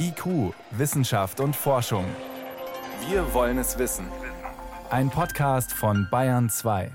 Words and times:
IQ, 0.00 0.54
Wissenschaft 0.70 1.40
und 1.40 1.54
Forschung. 1.54 2.04
Wir 3.08 3.34
wollen 3.34 3.58
es 3.58 3.78
wissen. 3.78 4.06
Ein 4.90 5.10
Podcast 5.10 5.72
von 5.72 6.08
Bayern 6.10 6.48
2. 6.48 6.90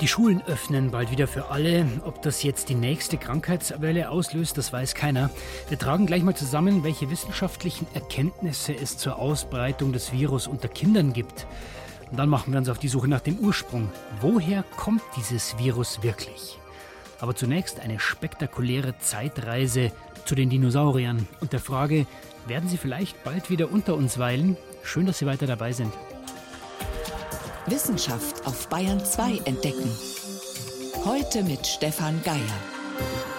Die 0.00 0.08
Schulen 0.08 0.42
öffnen 0.46 0.90
bald 0.90 1.10
wieder 1.10 1.26
für 1.26 1.50
alle. 1.50 1.86
Ob 2.04 2.22
das 2.22 2.42
jetzt 2.42 2.68
die 2.68 2.74
nächste 2.74 3.16
Krankheitswelle 3.16 4.10
auslöst, 4.10 4.58
das 4.58 4.72
weiß 4.72 4.94
keiner. 4.94 5.30
Wir 5.68 5.78
tragen 5.78 6.06
gleich 6.06 6.22
mal 6.22 6.34
zusammen, 6.34 6.82
welche 6.82 7.10
wissenschaftlichen 7.10 7.86
Erkenntnisse 7.94 8.74
es 8.74 8.98
zur 8.98 9.18
Ausbreitung 9.18 9.92
des 9.92 10.12
Virus 10.12 10.46
unter 10.46 10.68
Kindern 10.68 11.12
gibt. 11.12 11.46
Und 12.10 12.18
dann 12.18 12.28
machen 12.28 12.52
wir 12.52 12.58
uns 12.58 12.68
auf 12.68 12.78
die 12.78 12.88
Suche 12.88 13.08
nach 13.08 13.20
dem 13.20 13.38
Ursprung. 13.38 13.90
Woher 14.20 14.62
kommt 14.76 15.02
dieses 15.16 15.58
Virus 15.58 16.02
wirklich? 16.02 16.58
Aber 17.20 17.34
zunächst 17.34 17.80
eine 17.80 18.00
spektakuläre 18.00 18.98
Zeitreise 18.98 19.92
zu 20.24 20.34
den 20.34 20.50
Dinosauriern 20.50 21.26
und 21.40 21.52
der 21.52 21.60
Frage, 21.60 22.06
werden 22.46 22.68
sie 22.68 22.76
vielleicht 22.76 23.22
bald 23.24 23.50
wieder 23.50 23.70
unter 23.72 23.94
uns 23.94 24.18
weilen? 24.18 24.56
Schön, 24.82 25.06
dass 25.06 25.18
Sie 25.18 25.26
weiter 25.26 25.46
dabei 25.46 25.72
sind. 25.72 25.92
Wissenschaft 27.66 28.46
auf 28.46 28.68
Bayern 28.68 29.02
2 29.02 29.38
entdecken. 29.46 29.90
Heute 31.04 31.42
mit 31.42 31.66
Stefan 31.66 32.20
Geier. 32.22 33.33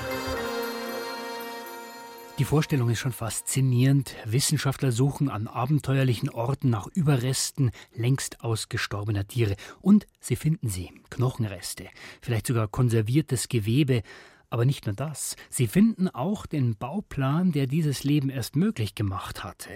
Die 2.37 2.43
Vorstellung 2.43 2.89
ist 2.89 2.99
schon 2.99 3.13
faszinierend. 3.13 4.13
Wissenschaftler 4.25 4.91
suchen 4.91 5.29
an 5.29 5.47
abenteuerlichen 5.47 6.29
Orten 6.29 6.69
nach 6.69 6.87
Überresten 6.87 7.71
längst 7.93 8.41
ausgestorbener 8.41 9.25
Tiere. 9.25 9.55
Und 9.79 10.05
sie 10.19 10.35
finden 10.35 10.67
sie. 10.67 10.91
Knochenreste, 11.09 11.85
vielleicht 12.21 12.47
sogar 12.47 12.67
konserviertes 12.67 13.47
Gewebe. 13.47 14.01
Aber 14.49 14.65
nicht 14.65 14.85
nur 14.85 14.95
das. 14.95 15.37
Sie 15.49 15.65
finden 15.65 16.09
auch 16.09 16.45
den 16.45 16.75
Bauplan, 16.75 17.53
der 17.53 17.67
dieses 17.67 18.03
Leben 18.03 18.29
erst 18.29 18.57
möglich 18.57 18.95
gemacht 18.95 19.45
hatte. 19.45 19.69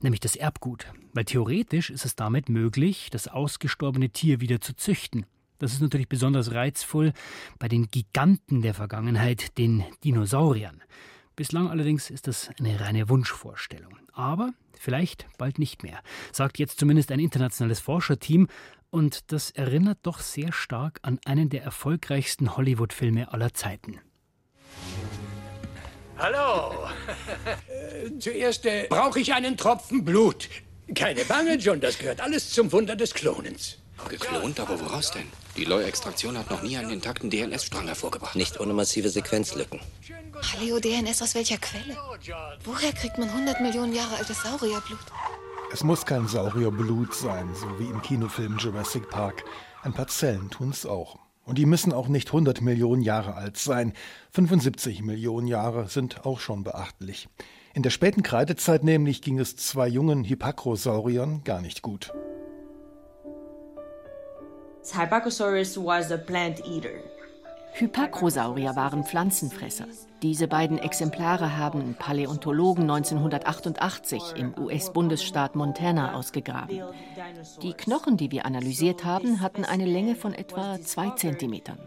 Nämlich 0.00 0.20
das 0.20 0.36
Erbgut. 0.36 0.86
Weil 1.12 1.26
theoretisch 1.26 1.90
ist 1.90 2.06
es 2.06 2.16
damit 2.16 2.48
möglich, 2.48 3.10
das 3.10 3.28
ausgestorbene 3.28 4.08
Tier 4.08 4.40
wieder 4.40 4.62
zu 4.62 4.74
züchten. 4.74 5.26
Das 5.58 5.74
ist 5.74 5.82
natürlich 5.82 6.08
besonders 6.08 6.52
reizvoll 6.52 7.12
bei 7.58 7.68
den 7.68 7.88
Giganten 7.90 8.62
der 8.62 8.72
Vergangenheit, 8.72 9.58
den 9.58 9.84
Dinosauriern. 10.02 10.82
Bislang 11.40 11.70
allerdings 11.70 12.10
ist 12.10 12.26
das 12.26 12.50
eine 12.58 12.78
reine 12.80 13.08
Wunschvorstellung. 13.08 13.96
Aber 14.12 14.52
vielleicht 14.78 15.26
bald 15.38 15.58
nicht 15.58 15.82
mehr, 15.82 15.98
sagt 16.32 16.58
jetzt 16.58 16.78
zumindest 16.78 17.10
ein 17.12 17.18
internationales 17.18 17.80
Forscherteam. 17.80 18.46
Und 18.90 19.32
das 19.32 19.50
erinnert 19.50 20.00
doch 20.02 20.18
sehr 20.18 20.52
stark 20.52 20.98
an 21.00 21.18
einen 21.24 21.48
der 21.48 21.62
erfolgreichsten 21.62 22.58
Hollywood-Filme 22.58 23.32
aller 23.32 23.54
Zeiten. 23.54 24.00
Hallo. 26.18 26.74
Äh, 27.68 28.18
zuerst 28.18 28.66
äh, 28.66 28.86
brauche 28.90 29.18
ich 29.20 29.32
einen 29.32 29.56
Tropfen 29.56 30.04
Blut. 30.04 30.46
Keine 30.94 31.24
Bange, 31.24 31.54
John, 31.54 31.80
das 31.80 31.98
gehört 31.98 32.20
alles 32.20 32.50
zum 32.50 32.70
Wunder 32.70 32.96
des 32.96 33.14
Klonens. 33.14 33.78
Geklont, 34.08 34.60
aber 34.60 34.80
woraus 34.80 35.10
denn? 35.10 35.26
Die 35.56 35.64
Leu-Extraktion 35.64 36.38
hat 36.38 36.50
noch 36.50 36.62
nie 36.62 36.76
einen 36.76 36.90
intakten 36.90 37.30
DNS-Strang 37.30 37.86
hervorgebracht. 37.86 38.36
Nicht 38.36 38.60
ohne 38.60 38.72
massive 38.72 39.08
Sequenzlücken. 39.08 39.80
Paleo-DNS 40.40 41.22
aus 41.22 41.34
welcher 41.34 41.58
Quelle? 41.58 41.96
Woher 42.64 42.92
kriegt 42.92 43.18
man 43.18 43.28
100 43.28 43.60
Millionen 43.60 43.94
Jahre 43.94 44.16
altes 44.16 44.42
Saurierblut? 44.42 44.98
Es 45.72 45.84
muss 45.84 46.04
kein 46.04 46.26
Saurierblut 46.26 47.14
sein, 47.14 47.54
so 47.54 47.78
wie 47.78 47.88
im 47.88 48.02
Kinofilm 48.02 48.58
Jurassic 48.58 49.08
Park. 49.08 49.44
Ein 49.82 49.92
paar 49.92 50.08
Zellen 50.08 50.50
tun's 50.50 50.86
auch. 50.86 51.18
Und 51.44 51.58
die 51.58 51.66
müssen 51.66 51.92
auch 51.92 52.08
nicht 52.08 52.28
100 52.28 52.60
Millionen 52.60 53.02
Jahre 53.02 53.34
alt 53.34 53.56
sein. 53.56 53.92
75 54.32 55.02
Millionen 55.02 55.46
Jahre 55.46 55.88
sind 55.88 56.24
auch 56.24 56.40
schon 56.40 56.64
beachtlich. 56.64 57.28
In 57.72 57.82
der 57.82 57.90
späten 57.90 58.22
Kreidezeit 58.22 58.82
nämlich 58.82 59.22
ging 59.22 59.38
es 59.38 59.56
zwei 59.56 59.86
jungen 59.86 60.24
Hippacrosauriern 60.24 61.44
gar 61.44 61.60
nicht 61.60 61.82
gut. 61.82 62.12
Hypacosaurus 64.82 65.76
was 65.76 66.10
a 66.10 66.16
plant 66.16 66.60
eater. 66.66 67.02
Hypacrosaurier 67.72 68.74
waren 68.76 69.04
Pflanzenfresser. 69.04 69.86
Diese 70.22 70.48
beiden 70.48 70.78
Exemplare 70.78 71.56
haben 71.56 71.94
Paläontologen 71.98 72.90
1988 72.90 74.34
im 74.36 74.54
US-Bundesstaat 74.58 75.54
Montana 75.54 76.14
ausgegraben. 76.14 76.80
Die 77.62 77.72
Knochen, 77.72 78.16
die 78.16 78.30
wir 78.30 78.44
analysiert 78.44 79.04
haben, 79.04 79.40
hatten 79.40 79.64
eine 79.64 79.86
Länge 79.86 80.14
von 80.14 80.34
etwa 80.34 80.78
zwei 80.80 81.10
Zentimetern. 81.10 81.78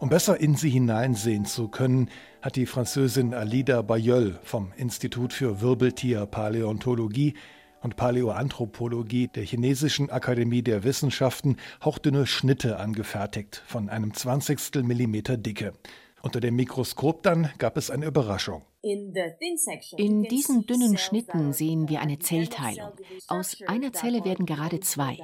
Um 0.00 0.08
besser 0.08 0.40
in 0.40 0.56
sie 0.56 0.70
hineinsehen 0.70 1.44
zu 1.46 1.68
können, 1.68 2.10
hat 2.42 2.56
die 2.56 2.66
Französin 2.66 3.32
Alida 3.32 3.80
Bayeul 3.80 4.38
vom 4.42 4.72
Institut 4.76 5.32
für 5.32 5.60
Wirbeltierpaläontologie 5.62 7.34
und 7.82 7.96
Paläoanthropologie 7.96 9.28
der 9.28 9.44
Chinesischen 9.44 10.10
Akademie 10.10 10.62
der 10.62 10.84
Wissenschaften 10.84 11.56
hauchdünne 11.84 12.26
Schnitte 12.26 12.78
angefertigt 12.78 13.62
von 13.66 13.88
einem 13.88 14.14
Zwanzigstel 14.14 14.82
Millimeter 14.82 15.36
Dicke. 15.36 15.72
Unter 16.22 16.40
dem 16.40 16.56
Mikroskop 16.56 17.22
dann 17.22 17.50
gab 17.58 17.76
es 17.76 17.90
eine 17.90 18.06
Überraschung. 18.06 18.62
In 18.84 20.24
diesen 20.24 20.66
dünnen 20.66 20.96
Schnitten 20.96 21.52
sehen 21.52 21.88
wir 21.88 22.00
eine 22.00 22.18
Zellteilung. 22.18 22.92
Aus 23.28 23.56
einer 23.66 23.92
Zelle 23.92 24.24
werden 24.24 24.44
gerade 24.44 24.80
zwei. 24.80 25.18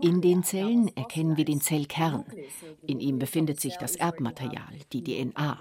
In 0.00 0.20
den 0.20 0.44
Zellen 0.44 0.88
erkennen 0.96 1.36
wir 1.36 1.44
den 1.44 1.60
Zellkern. 1.60 2.24
In 2.86 3.00
ihm 3.00 3.18
befindet 3.18 3.60
sich 3.60 3.76
das 3.76 3.96
Erbmaterial, 3.96 4.78
die 4.92 5.02
DNA. 5.02 5.58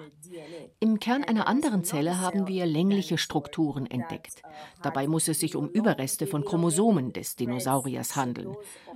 Im 0.79 1.00
Kern 1.00 1.23
einer 1.23 1.47
anderen 1.47 1.83
Zelle 1.83 2.19
haben 2.21 2.47
wir 2.47 2.67
längliche 2.67 3.17
Strukturen 3.17 3.89
entdeckt. 3.89 4.44
Dabei 4.83 5.07
muss 5.07 5.27
es 5.27 5.39
sich 5.39 5.56
um 5.56 5.69
Überreste 5.69 6.27
von 6.27 6.45
Chromosomen 6.45 7.13
des 7.13 7.35
Dinosauriers 7.35 8.16
handeln. 8.16 8.56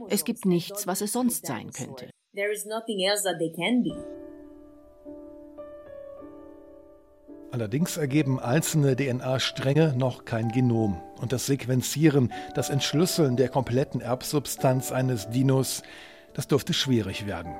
Es 0.10 0.26
gibt 0.26 0.46
nichts, 0.46 0.86
was 0.86 1.02
es 1.02 1.12
sonst 1.12 1.48
sein 1.48 1.72
könnte. 1.72 2.10
Allerdings 7.54 7.98
ergeben 7.98 8.40
einzelne 8.40 8.96
DNA-Stränge 8.96 9.94
noch 9.96 10.26
kein 10.26 10.50
Genom. 10.50 11.00
Und 11.22 11.34
das 11.34 11.46
Sequenzieren, 11.46 12.34
das 12.56 12.72
Entschlüsseln 12.72 13.38
der 13.38 13.48
kompletten 13.48 14.02
Erbsubstanz 14.02 14.92
eines 14.92 15.30
Dinos, 15.30 15.84
das 16.34 16.48
dürfte 16.48 16.74
schwierig 16.74 17.28
werden. 17.28 17.54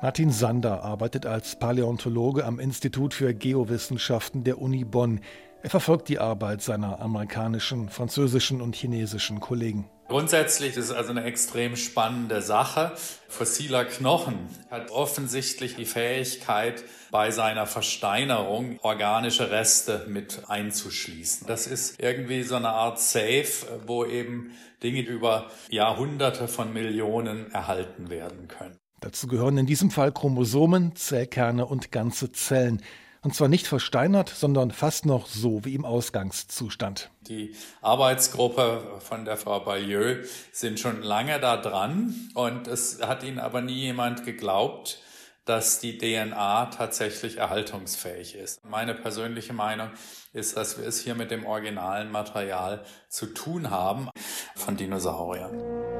Martin 0.00 0.30
Sander 0.30 0.82
arbeitet 0.82 1.26
als 1.26 1.56
Paläontologe 1.56 2.46
am 2.46 2.58
Institut 2.58 3.12
für 3.12 3.34
Geowissenschaften 3.34 4.42
der 4.42 4.58
Uni 4.58 4.84
Bonn. 4.84 5.20
Er 5.62 5.68
verfolgt 5.68 6.08
die 6.08 6.18
Arbeit 6.18 6.62
seiner 6.62 7.02
amerikanischen, 7.02 7.90
französischen 7.90 8.62
und 8.62 8.74
chinesischen 8.74 9.38
Kollegen. 9.38 9.84
Grundsätzlich 10.10 10.76
ist 10.76 10.86
es 10.86 10.90
also 10.90 11.10
eine 11.12 11.22
extrem 11.22 11.76
spannende 11.76 12.42
Sache. 12.42 12.90
Fossiler 13.28 13.84
Knochen 13.84 14.48
hat 14.68 14.90
offensichtlich 14.90 15.76
die 15.76 15.84
Fähigkeit, 15.84 16.82
bei 17.12 17.30
seiner 17.30 17.64
Versteinerung 17.64 18.80
organische 18.82 19.52
Reste 19.52 20.06
mit 20.08 20.42
einzuschließen. 20.48 21.46
Das 21.46 21.68
ist 21.68 22.02
irgendwie 22.02 22.42
so 22.42 22.56
eine 22.56 22.70
Art 22.70 22.98
Safe, 22.98 23.46
wo 23.86 24.04
eben 24.04 24.50
Dinge 24.82 25.02
über 25.02 25.48
Jahrhunderte 25.68 26.48
von 26.48 26.72
Millionen 26.72 27.52
erhalten 27.52 28.10
werden 28.10 28.48
können. 28.48 28.76
Dazu 29.00 29.28
gehören 29.28 29.58
in 29.58 29.66
diesem 29.66 29.92
Fall 29.92 30.10
Chromosomen, 30.10 30.96
Zellkerne 30.96 31.66
und 31.66 31.92
ganze 31.92 32.32
Zellen. 32.32 32.82
Und 33.22 33.34
zwar 33.34 33.48
nicht 33.48 33.66
versteinert, 33.66 34.30
sondern 34.30 34.70
fast 34.70 35.04
noch 35.04 35.26
so 35.26 35.64
wie 35.64 35.74
im 35.74 35.84
Ausgangszustand. 35.84 37.10
Die 37.22 37.54
Arbeitsgruppe 37.82 38.98
von 39.00 39.26
der 39.26 39.36
Frau 39.36 39.60
Bayeux 39.60 40.26
sind 40.52 40.80
schon 40.80 41.02
lange 41.02 41.38
da 41.38 41.58
dran 41.58 42.14
und 42.34 42.66
es 42.66 43.02
hat 43.02 43.22
ihnen 43.22 43.38
aber 43.38 43.60
nie 43.60 43.74
jemand 43.74 44.24
geglaubt, 44.24 45.02
dass 45.44 45.80
die 45.80 45.98
DNA 45.98 46.66
tatsächlich 46.66 47.38
erhaltungsfähig 47.38 48.36
ist. 48.36 48.64
Meine 48.64 48.94
persönliche 48.94 49.52
Meinung 49.52 49.90
ist, 50.32 50.56
dass 50.56 50.78
wir 50.78 50.86
es 50.86 51.00
hier 51.00 51.14
mit 51.14 51.30
dem 51.30 51.44
originalen 51.44 52.10
Material 52.10 52.84
zu 53.08 53.26
tun 53.26 53.70
haben 53.70 54.08
von 54.54 54.76
Dinosauriern. 54.76 55.99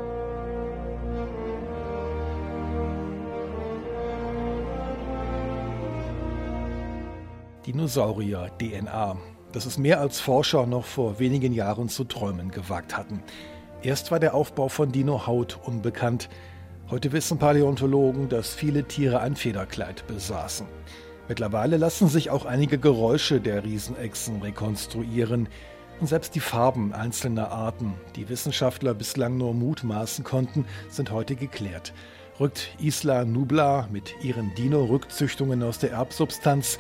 Dinosaurier-DNA. 7.66 9.16
Das 9.52 9.66
ist 9.66 9.78
mehr 9.78 10.00
als 10.00 10.20
Forscher 10.20 10.66
noch 10.66 10.84
vor 10.84 11.18
wenigen 11.18 11.52
Jahren 11.52 11.88
zu 11.88 12.04
träumen 12.04 12.50
gewagt 12.50 12.96
hatten. 12.96 13.22
Erst 13.82 14.10
war 14.10 14.20
der 14.20 14.34
Aufbau 14.34 14.68
von 14.68 14.92
Dino-Haut 14.92 15.58
unbekannt. 15.64 16.28
Heute 16.90 17.12
wissen 17.12 17.38
Paläontologen, 17.38 18.28
dass 18.28 18.54
viele 18.54 18.84
Tiere 18.84 19.20
ein 19.20 19.36
Federkleid 19.36 20.06
besaßen. 20.06 20.66
Mittlerweile 21.28 21.76
lassen 21.76 22.08
sich 22.08 22.30
auch 22.30 22.44
einige 22.44 22.78
Geräusche 22.78 23.40
der 23.40 23.64
Riesenechsen 23.64 24.42
rekonstruieren. 24.42 25.48
Und 26.00 26.06
selbst 26.06 26.34
die 26.34 26.40
Farben 26.40 26.92
einzelner 26.92 27.50
Arten, 27.52 27.94
die 28.16 28.28
Wissenschaftler 28.28 28.94
bislang 28.94 29.36
nur 29.36 29.54
mutmaßen 29.54 30.24
konnten, 30.24 30.64
sind 30.88 31.10
heute 31.10 31.36
geklärt. 31.36 31.92
rückt 32.40 32.70
Isla 32.80 33.24
Nubla 33.24 33.86
mit 33.92 34.14
ihren 34.22 34.54
Dino-Rückzüchtungen 34.54 35.62
aus 35.62 35.78
der 35.78 35.92
Erbsubstanz 35.92 36.78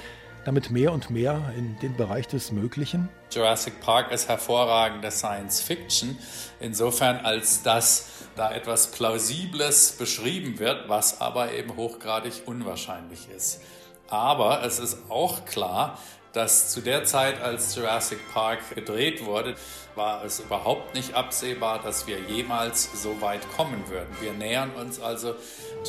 damit 0.50 0.72
mehr 0.72 0.92
und 0.92 1.10
mehr 1.10 1.52
in 1.56 1.78
den 1.78 1.94
Bereich 1.94 2.26
des 2.26 2.50
Möglichen? 2.50 3.08
Jurassic 3.30 3.80
Park 3.80 4.10
ist 4.10 4.28
hervorragende 4.28 5.12
Science 5.12 5.60
Fiction, 5.60 6.18
insofern 6.58 7.18
als 7.18 7.62
dass 7.62 8.08
da 8.34 8.52
etwas 8.52 8.90
Plausibles 8.90 9.92
beschrieben 9.92 10.58
wird, 10.58 10.88
was 10.88 11.20
aber 11.20 11.52
eben 11.52 11.76
hochgradig 11.76 12.42
unwahrscheinlich 12.46 13.28
ist. 13.30 13.60
Aber 14.08 14.64
es 14.64 14.80
ist 14.80 14.98
auch 15.08 15.44
klar, 15.44 15.98
dass 16.32 16.72
zu 16.72 16.80
der 16.80 17.04
Zeit, 17.04 17.40
als 17.40 17.76
Jurassic 17.76 18.18
Park 18.32 18.74
gedreht 18.74 19.24
wurde, 19.24 19.54
war 19.94 20.24
es 20.24 20.40
überhaupt 20.40 20.96
nicht 20.96 21.14
absehbar, 21.14 21.80
dass 21.80 22.08
wir 22.08 22.18
jemals 22.18 23.00
so 23.00 23.20
weit 23.20 23.42
kommen 23.56 23.88
würden. 23.88 24.08
Wir 24.20 24.32
nähern 24.32 24.72
uns 24.72 24.98
also 25.00 25.36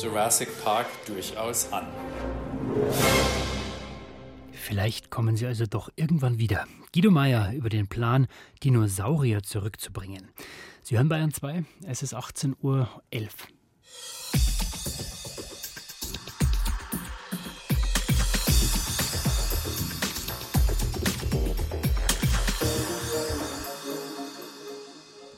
Jurassic 0.00 0.62
Park 0.62 0.86
durchaus 1.06 1.72
an. 1.72 1.88
Vielleicht 4.62 5.10
kommen 5.10 5.36
sie 5.36 5.44
also 5.44 5.66
doch 5.66 5.90
irgendwann 5.96 6.38
wieder. 6.38 6.68
Guido 6.94 7.10
Meyer 7.10 7.52
über 7.52 7.68
den 7.68 7.88
Plan, 7.88 8.28
Dinosaurier 8.62 9.42
zurückzubringen. 9.42 10.28
Sie 10.84 10.96
hören 10.96 11.08
Bayern 11.08 11.32
2, 11.32 11.64
es 11.84 12.04
ist 12.04 12.14
18.11 12.14 12.54
Uhr. 12.62 12.88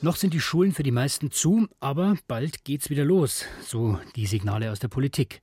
Noch 0.01 0.17
sind 0.17 0.35
die 0.35 0.39
Schulen 0.39 0.71
für 0.71 0.83
die 0.83 0.91
meisten 0.91 1.31
zu, 1.31 1.67
aber 1.79 2.15
bald 2.27 2.63
geht's 2.63 2.91
wieder 2.91 3.03
los, 3.03 3.45
so 3.63 3.99
die 4.15 4.27
Signale 4.27 4.71
aus 4.71 4.77
der 4.77 4.89
Politik. 4.89 5.41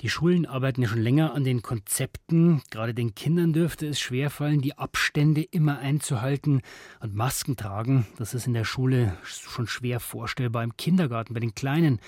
Die 0.00 0.10
Schulen 0.10 0.46
arbeiten 0.46 0.82
ja 0.82 0.88
schon 0.88 1.02
länger 1.02 1.34
an 1.34 1.42
den 1.42 1.60
Konzepten. 1.60 2.62
Gerade 2.70 2.94
den 2.94 3.16
Kindern 3.16 3.52
dürfte 3.52 3.84
es 3.88 3.98
schwerfallen, 3.98 4.60
die 4.60 4.78
Abstände 4.78 5.42
immer 5.42 5.80
einzuhalten 5.80 6.62
und 7.00 7.16
Masken 7.16 7.56
tragen. 7.56 8.06
Das 8.16 8.32
ist 8.32 8.46
in 8.46 8.54
der 8.54 8.62
Schule 8.62 9.18
schon 9.24 9.66
schwer 9.66 9.98
vorstellbar. 9.98 10.62
Im 10.62 10.76
Kindergarten 10.76 11.34
bei 11.34 11.40
den 11.40 11.56
Kleinen 11.56 11.98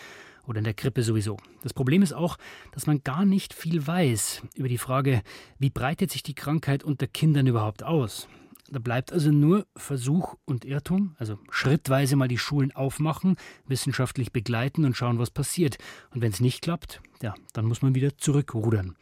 oder 0.47 0.59
in 0.59 0.65
der 0.65 0.75
Krippe 0.75 1.03
sowieso. 1.03 1.37
Das 1.65 1.75
Problem 1.75 2.03
ist 2.03 2.13
auch, 2.13 2.37
dass 2.71 2.87
man 2.87 3.03
gar 3.03 3.25
nicht 3.25 3.55
viel 3.55 3.85
weiß 3.85 4.43
über 4.55 4.69
die 4.69 4.79
Frage, 4.79 5.23
wie 5.59 5.71
breitet 5.71 6.13
sich 6.13 6.23
die 6.23 6.35
Krankheit 6.35 6.85
unter 6.85 7.09
Kindern 7.09 7.49
überhaupt 7.49 7.83
aus. 7.83 8.29
Da 8.72 8.78
bleibt 8.78 9.12
also 9.12 9.32
nur 9.32 9.67
Versuch 9.75 10.37
und 10.44 10.64
Irrtum, 10.64 11.17
also 11.19 11.38
schrittweise 11.50 12.14
mal 12.14 12.28
die 12.28 12.38
Schulen 12.38 12.70
aufmachen, 12.70 13.37
wissenschaftlich 13.67 14.32
begleiten 14.32 14.84
und 14.84 14.96
schauen, 14.96 15.19
was 15.19 15.31
passiert. 15.31 15.78
Und 16.14 16.20
wenn 16.22 16.31
es 16.31 16.40
nicht 16.40 16.62
klappt, 16.62 17.00
ja, 17.20 17.34
dann 17.52 17.67
muss 17.67 17.82
man 17.82 17.96
wieder 17.96 18.17
zurückrudern. 18.17 18.96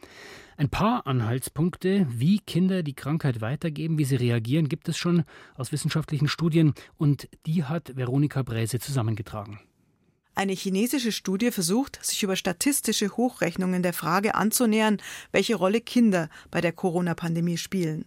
Ein 0.57 0.69
paar 0.69 1.05
Anhaltspunkte, 1.05 2.07
wie 2.09 2.39
Kinder 2.39 2.81
die 2.81 2.95
Krankheit 2.95 3.41
weitergeben, 3.41 3.99
wie 3.99 4.05
sie 4.05 4.15
reagieren, 4.15 4.67
gibt 4.67 4.89
es 4.89 4.97
schon 4.97 5.23
aus 5.55 5.71
wissenschaftlichen 5.71 6.27
Studien 6.27 6.73
und 6.97 7.29
die 7.45 7.63
hat 7.63 7.95
Veronika 7.95 8.41
Bräse 8.41 8.79
zusammengetragen. 8.79 9.59
Eine 10.35 10.53
chinesische 10.53 11.11
Studie 11.11 11.51
versucht, 11.51 12.03
sich 12.03 12.23
über 12.23 12.35
statistische 12.35 13.17
Hochrechnungen 13.17 13.83
der 13.83 13.93
Frage 13.93 14.35
anzunähern, 14.35 14.97
welche 15.31 15.55
Rolle 15.55 15.81
Kinder 15.81 16.29
bei 16.49 16.59
der 16.59 16.71
Corona-Pandemie 16.71 17.57
spielen. 17.57 18.05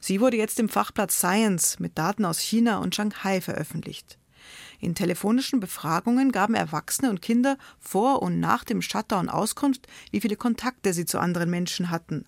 Sie 0.00 0.20
wurde 0.20 0.38
jetzt 0.38 0.58
im 0.58 0.68
Fachblatt 0.68 1.12
Science 1.12 1.78
mit 1.78 1.98
Daten 1.98 2.24
aus 2.24 2.40
China 2.40 2.78
und 2.78 2.94
Shanghai 2.94 3.40
veröffentlicht. 3.40 4.18
In 4.80 4.94
telefonischen 4.94 5.60
Befragungen 5.60 6.32
gaben 6.32 6.54
Erwachsene 6.54 7.10
und 7.10 7.20
Kinder 7.20 7.58
vor 7.78 8.22
und 8.22 8.40
nach 8.40 8.64
dem 8.64 8.80
Shutdown 8.80 9.28
Auskunft, 9.28 9.86
wie 10.10 10.20
viele 10.20 10.36
Kontakte 10.36 10.94
sie 10.94 11.04
zu 11.04 11.18
anderen 11.18 11.50
Menschen 11.50 11.90
hatten. 11.90 12.26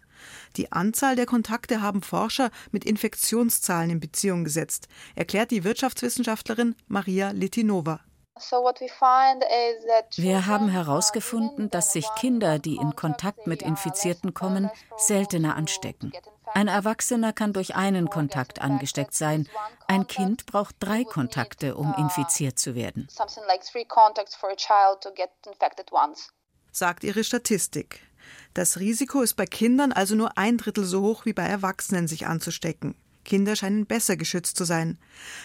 Die 0.56 0.70
Anzahl 0.70 1.16
der 1.16 1.24
Kontakte 1.24 1.80
haben 1.80 2.02
Forscher 2.02 2.50
mit 2.70 2.84
Infektionszahlen 2.84 3.90
in 3.90 4.00
Beziehung 4.00 4.44
gesetzt, 4.44 4.88
erklärt 5.14 5.50
die 5.50 5.64
Wirtschaftswissenschaftlerin 5.64 6.76
Maria 6.88 7.30
Litinova. 7.30 8.00
Wir 10.16 10.46
haben 10.46 10.68
herausgefunden, 10.68 11.70
dass 11.70 11.92
sich 11.92 12.06
Kinder, 12.18 12.58
die 12.58 12.76
in 12.76 12.96
Kontakt 12.96 13.46
mit 13.46 13.62
Infizierten 13.62 14.34
kommen, 14.34 14.70
seltener 14.96 15.56
anstecken. 15.56 16.12
Ein 16.54 16.68
Erwachsener 16.68 17.32
kann 17.32 17.52
durch 17.52 17.74
einen 17.74 18.10
Kontakt 18.10 18.60
angesteckt 18.60 19.14
sein. 19.14 19.48
Ein 19.86 20.06
Kind 20.06 20.46
braucht 20.46 20.76
drei 20.80 21.04
Kontakte, 21.04 21.76
um 21.76 21.94
infiziert 21.96 22.58
zu 22.58 22.74
werden. 22.74 23.08
Sagt 26.72 27.04
ihre 27.04 27.24
Statistik. 27.24 28.00
Das 28.54 28.78
Risiko 28.78 29.22
ist 29.22 29.34
bei 29.34 29.46
Kindern 29.46 29.92
also 29.92 30.14
nur 30.14 30.36
ein 30.38 30.58
Drittel 30.58 30.84
so 30.84 31.02
hoch 31.02 31.24
wie 31.24 31.32
bei 31.32 31.44
Erwachsenen, 31.44 32.06
sich 32.08 32.26
anzustecken. 32.26 32.94
Kinder 33.24 33.56
scheinen 33.56 33.86
besser 33.86 34.16
geschützt 34.16 34.56
zu 34.56 34.64
sein. 34.64 34.98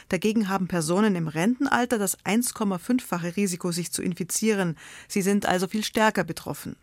Dagegen 0.10 0.50
haben 0.50 0.68
Personen 0.68 1.16
im 1.16 1.28
Rentenalter 1.28 1.98
das 2.00 2.18
1,5-fache 2.20 3.36
Risiko, 3.36 3.72
sich 3.72 3.92
zu 3.92 4.02
infizieren. 4.02 4.78
Sie 5.08 5.22
sind 5.22 5.46
also 5.46 5.68
viel 5.68 5.84
stärker 5.84 6.24
betroffen. 6.24 6.76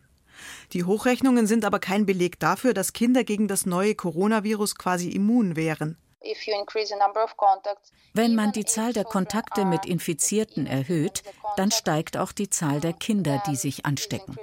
Die 0.73 0.85
Hochrechnungen 0.85 1.47
sind 1.47 1.65
aber 1.65 1.79
kein 1.79 2.07
Beleg 2.07 2.41
dafür, 2.41 2.75
dass 2.75 2.93
Kinder 2.93 3.25
gegen 3.25 3.49
das 3.49 3.67
neue 3.67 3.95
Coronavirus 3.95 4.77
quasi 4.77 5.11
immun 5.11 5.57
wären. 5.57 5.99
Wenn 8.15 8.35
man 8.35 8.53
die 8.53 8.65
Zahl 8.65 8.93
der 8.93 9.05
Kontakte 9.05 9.65
mit 9.65 9.85
Infizierten 9.85 10.67
erhöht, 10.67 11.23
dann 11.57 11.71
steigt 11.71 12.17
auch 12.17 12.33
die 12.33 12.49
Zahl 12.49 12.81
der 12.81 12.95
Kinder, 12.95 13.43
die 13.47 13.57
sich 13.57 13.85
anstecken. 13.85 14.37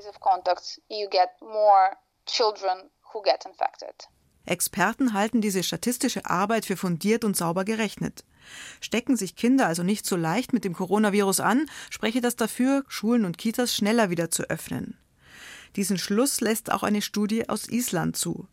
Experten 4.45 5.13
halten 5.13 5.41
diese 5.41 5.63
statistische 5.63 6.25
Arbeit 6.25 6.65
für 6.65 6.77
fundiert 6.77 7.23
und 7.23 7.37
sauber 7.37 7.63
gerechnet. 7.63 8.25
Stecken 8.79 9.15
sich 9.15 9.35
Kinder 9.35 9.67
also 9.67 9.83
nicht 9.83 10.05
so 10.05 10.15
leicht 10.15 10.51
mit 10.53 10.63
dem 10.65 10.73
Coronavirus 10.73 11.39
an, 11.39 11.69
spreche 11.89 12.21
das 12.21 12.35
dafür, 12.35 12.83
Schulen 12.87 13.25
und 13.25 13.37
Kitas 13.37 13.75
schneller 13.75 14.09
wieder 14.09 14.31
zu 14.31 14.43
öffnen. 14.43 14.97
Diesen 15.75 15.97
Schluss 15.97 16.41
lässt 16.41 16.71
auch 16.71 16.83
eine 16.83 17.01
Studie 17.01 17.47
aus 17.49 17.69
Island 17.69 18.15
zu. 18.15 18.47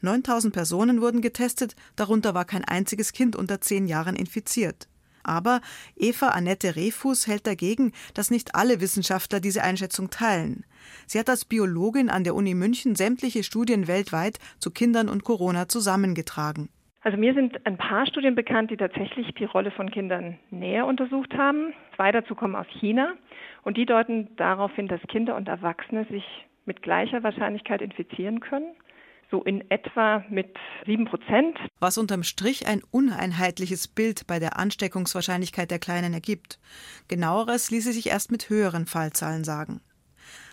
9000 0.00 0.52
Personen 0.52 1.00
wurden 1.00 1.22
getestet, 1.22 1.76
darunter 1.96 2.34
war 2.34 2.44
kein 2.44 2.64
einziges 2.64 3.12
Kind 3.12 3.36
unter 3.36 3.60
zehn 3.60 3.86
Jahren 3.86 4.16
infiziert. 4.16 4.88
Aber 5.22 5.62
Eva 5.96 6.28
Annette 6.28 6.76
Refus 6.76 7.26
hält 7.26 7.46
dagegen, 7.46 7.92
dass 8.12 8.30
nicht 8.30 8.54
alle 8.54 8.80
Wissenschaftler 8.80 9.40
diese 9.40 9.62
Einschätzung 9.62 10.10
teilen. 10.10 10.64
Sie 11.06 11.18
hat 11.18 11.30
als 11.30 11.46
Biologin 11.46 12.10
an 12.10 12.24
der 12.24 12.34
Uni 12.34 12.54
München 12.54 12.94
sämtliche 12.94 13.42
Studien 13.42 13.88
weltweit 13.88 14.38
zu 14.58 14.70
Kindern 14.70 15.08
und 15.08 15.24
Corona 15.24 15.66
zusammengetragen. 15.68 16.68
Also 17.00 17.18
mir 17.18 17.34
sind 17.34 17.66
ein 17.66 17.76
paar 17.76 18.06
Studien 18.06 18.34
bekannt, 18.34 18.70
die 18.70 18.76
tatsächlich 18.76 19.34
die 19.34 19.44
Rolle 19.44 19.70
von 19.70 19.90
Kindern 19.90 20.38
näher 20.50 20.86
untersucht 20.86 21.34
haben. 21.34 21.74
Zwei 21.96 22.12
dazu 22.12 22.34
kommen 22.34 22.56
aus 22.56 22.66
China 22.80 23.14
und 23.62 23.76
die 23.76 23.86
deuten 23.86 24.34
darauf 24.36 24.74
hin, 24.74 24.88
dass 24.88 25.00
Kinder 25.08 25.36
und 25.36 25.48
Erwachsene 25.48 26.06
sich 26.10 26.24
mit 26.66 26.82
gleicher 26.82 27.22
Wahrscheinlichkeit 27.22 27.82
infizieren 27.82 28.40
können. 28.40 28.74
So 29.30 29.42
in 29.42 29.68
etwa 29.70 30.24
mit 30.30 30.54
sieben 30.86 31.06
Prozent. 31.06 31.58
Was 31.80 31.98
unterm 31.98 32.22
Strich 32.22 32.66
ein 32.66 32.82
uneinheitliches 32.90 33.88
Bild 33.88 34.26
bei 34.26 34.38
der 34.38 34.58
Ansteckungswahrscheinlichkeit 34.58 35.70
der 35.70 35.78
Kleinen 35.78 36.12
ergibt. 36.12 36.60
Genaueres 37.08 37.70
ließe 37.70 37.92
sich 37.92 38.10
erst 38.10 38.30
mit 38.30 38.48
höheren 38.48 38.86
Fallzahlen 38.86 39.42
sagen. 39.42 39.80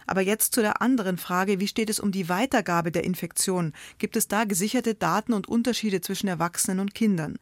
Aber 0.07 0.21
jetzt 0.21 0.53
zu 0.53 0.61
der 0.61 0.81
anderen 0.81 1.17
Frage, 1.17 1.59
wie 1.59 1.67
steht 1.67 1.89
es 1.89 1.99
um 1.99 2.11
die 2.11 2.27
Weitergabe 2.27 2.91
der 2.91 3.03
Infektion? 3.03 3.73
Gibt 3.97 4.15
es 4.15 4.27
da 4.27 4.45
gesicherte 4.45 4.95
Daten 4.95 5.33
und 5.33 5.47
Unterschiede 5.47 6.01
zwischen 6.01 6.27
Erwachsenen 6.27 6.79
und 6.79 6.93
Kindern? 6.93 7.37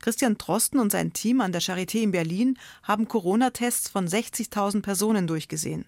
Christian 0.00 0.38
Drosten 0.38 0.78
und 0.78 0.92
sein 0.92 1.12
Team 1.12 1.40
an 1.40 1.52
der 1.52 1.60
Charité 1.60 2.02
in 2.02 2.12
Berlin 2.12 2.58
haben 2.82 3.08
Corona-Tests 3.08 3.90
von 3.90 4.06
60.000 4.06 4.82
Personen 4.82 5.26
durchgesehen. 5.26 5.84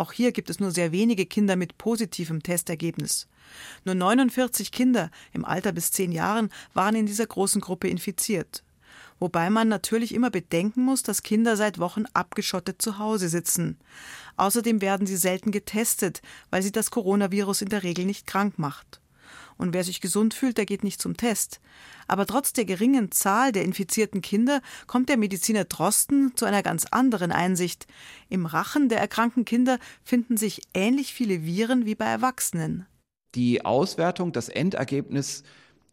Auch 0.00 0.12
hier 0.12 0.32
gibt 0.32 0.48
es 0.48 0.60
nur 0.60 0.70
sehr 0.70 0.92
wenige 0.92 1.26
Kinder 1.26 1.56
mit 1.56 1.76
positivem 1.76 2.42
Testergebnis. 2.42 3.28
Nur 3.84 3.94
49 3.94 4.72
Kinder 4.72 5.10
im 5.34 5.44
Alter 5.44 5.72
bis 5.72 5.92
zehn 5.92 6.10
Jahren 6.10 6.48
waren 6.72 6.94
in 6.94 7.04
dieser 7.04 7.26
großen 7.26 7.60
Gruppe 7.60 7.88
infiziert. 7.88 8.64
Wobei 9.18 9.50
man 9.50 9.68
natürlich 9.68 10.14
immer 10.14 10.30
bedenken 10.30 10.86
muss, 10.86 11.02
dass 11.02 11.22
Kinder 11.22 11.54
seit 11.54 11.78
Wochen 11.78 12.06
abgeschottet 12.14 12.80
zu 12.80 12.96
Hause 12.96 13.28
sitzen. 13.28 13.76
Außerdem 14.38 14.80
werden 14.80 15.06
sie 15.06 15.18
selten 15.18 15.50
getestet, 15.50 16.22
weil 16.48 16.62
sie 16.62 16.72
das 16.72 16.90
Coronavirus 16.90 17.60
in 17.60 17.68
der 17.68 17.82
Regel 17.82 18.06
nicht 18.06 18.26
krank 18.26 18.58
macht. 18.58 19.02
Und 19.60 19.74
wer 19.74 19.84
sich 19.84 20.00
gesund 20.00 20.32
fühlt, 20.32 20.56
der 20.56 20.64
geht 20.64 20.82
nicht 20.84 21.02
zum 21.02 21.18
Test. 21.18 21.60
Aber 22.08 22.24
trotz 22.24 22.54
der 22.54 22.64
geringen 22.64 23.12
Zahl 23.12 23.52
der 23.52 23.62
infizierten 23.62 24.22
Kinder 24.22 24.62
kommt 24.86 25.10
der 25.10 25.18
Mediziner 25.18 25.64
Drosten 25.64 26.32
zu 26.34 26.46
einer 26.46 26.62
ganz 26.62 26.86
anderen 26.90 27.30
Einsicht. 27.30 27.86
Im 28.30 28.46
Rachen 28.46 28.88
der 28.88 29.00
erkrankten 29.00 29.44
Kinder 29.44 29.78
finden 30.02 30.38
sich 30.38 30.62
ähnlich 30.72 31.12
viele 31.12 31.44
Viren 31.44 31.84
wie 31.84 31.94
bei 31.94 32.06
Erwachsenen. 32.06 32.86
Die 33.34 33.62
Auswertung, 33.62 34.32
das 34.32 34.48
Endergebnis 34.48 35.42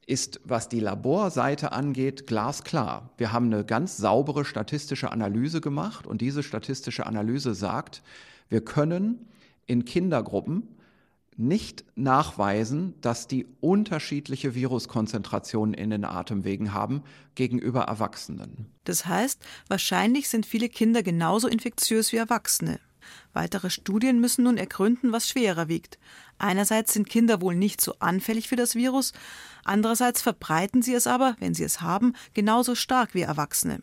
ist, 0.06 0.40
was 0.46 0.70
die 0.70 0.80
Laborseite 0.80 1.74
angeht, 1.74 2.26
glasklar. 2.26 3.10
Wir 3.18 3.34
haben 3.34 3.48
eine 3.48 3.66
ganz 3.66 3.98
saubere 3.98 4.46
statistische 4.46 5.12
Analyse 5.12 5.60
gemacht 5.60 6.08
und 6.08 6.22
diese 6.22 6.42
statistische 6.42 7.06
Analyse 7.06 7.54
sagt, 7.54 8.02
wir 8.48 8.62
können 8.62 9.28
in 9.66 9.84
Kindergruppen 9.84 10.77
nicht 11.38 11.86
nachweisen, 11.96 12.96
dass 13.02 13.28
die 13.28 13.46
unterschiedliche 13.62 14.56
Viruskonzentrationen 14.56 15.74
in 15.74 15.92
den 15.92 16.04
Atemwegen 16.04 16.74
haben 16.74 17.04
gegenüber 17.36 17.84
Erwachsenen. 17.84 18.66
Das 18.84 19.06
heißt, 19.06 19.46
wahrscheinlich 19.68 20.30
sind 20.30 20.46
viele 20.46 20.68
Kinder 20.68 21.04
genauso 21.04 21.48
infektiös 21.48 22.12
wie 22.12 22.18
Erwachsene. 22.18 22.80
Weitere 23.34 23.70
Studien 23.70 24.20
müssen 24.20 24.44
nun 24.44 24.58
ergründen, 24.58 25.12
was 25.12 25.30
schwerer 25.30 25.68
wiegt. 25.68 25.98
Einerseits 26.40 26.94
sind 26.94 27.08
Kinder 27.08 27.40
wohl 27.40 27.56
nicht 27.56 27.82
so 27.82 27.94
anfällig 28.00 28.48
für 28.48 28.56
das 28.56 28.76
Virus, 28.76 29.14
andererseits 29.64 30.22
verbreiten 30.22 30.82
sie 30.82 30.94
es 30.94 31.08
aber, 31.08 31.36
wenn 31.40 31.54
sie 31.54 31.64
es 31.64 31.82
haben, 31.82 32.14
genauso 32.34 32.76
stark 32.76 33.14
wie 33.14 33.22
Erwachsene. 33.22 33.82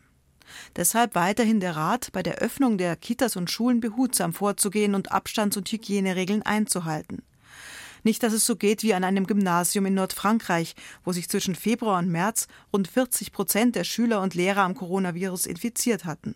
Deshalb 0.75 1.15
weiterhin 1.15 1.59
der 1.59 1.75
Rat, 1.75 2.11
bei 2.11 2.21
der 2.21 2.35
Öffnung 2.35 2.77
der 2.77 2.95
Kitas 2.95 3.35
und 3.35 3.49
Schulen 3.49 3.79
behutsam 3.79 4.33
vorzugehen 4.33 4.93
und 4.93 5.11
Abstands- 5.11 5.57
und 5.57 5.71
Hygieneregeln 5.71 6.43
einzuhalten. 6.43 7.23
Nicht, 8.05 8.21
dass 8.21 8.33
es 8.33 8.45
so 8.45 8.55
geht 8.55 8.83
wie 8.83 8.93
an 8.93 9.03
einem 9.03 9.25
Gymnasium 9.25 9.87
in 9.87 9.95
Nordfrankreich, 9.95 10.75
wo 11.03 11.11
sich 11.11 11.27
zwischen 11.27 11.55
Februar 11.55 11.97
und 11.97 12.07
März 12.07 12.47
rund 12.71 12.87
40 12.87 13.31
Prozent 13.31 13.75
der 13.75 13.83
Schüler 13.83 14.21
und 14.21 14.35
Lehrer 14.35 14.61
am 14.61 14.75
Coronavirus 14.75 15.47
infiziert 15.47 16.05
hatten. 16.05 16.35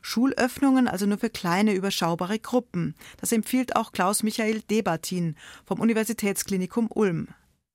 Schulöffnungen 0.00 0.88
also 0.88 1.04
nur 1.04 1.18
für 1.18 1.28
kleine, 1.28 1.74
überschaubare 1.74 2.38
Gruppen. 2.38 2.94
Das 3.20 3.30
empfiehlt 3.30 3.76
auch 3.76 3.92
Klaus 3.92 4.22
Michael 4.22 4.62
Debatin 4.62 5.36
vom 5.66 5.80
Universitätsklinikum 5.80 6.88
Ulm. 6.90 7.28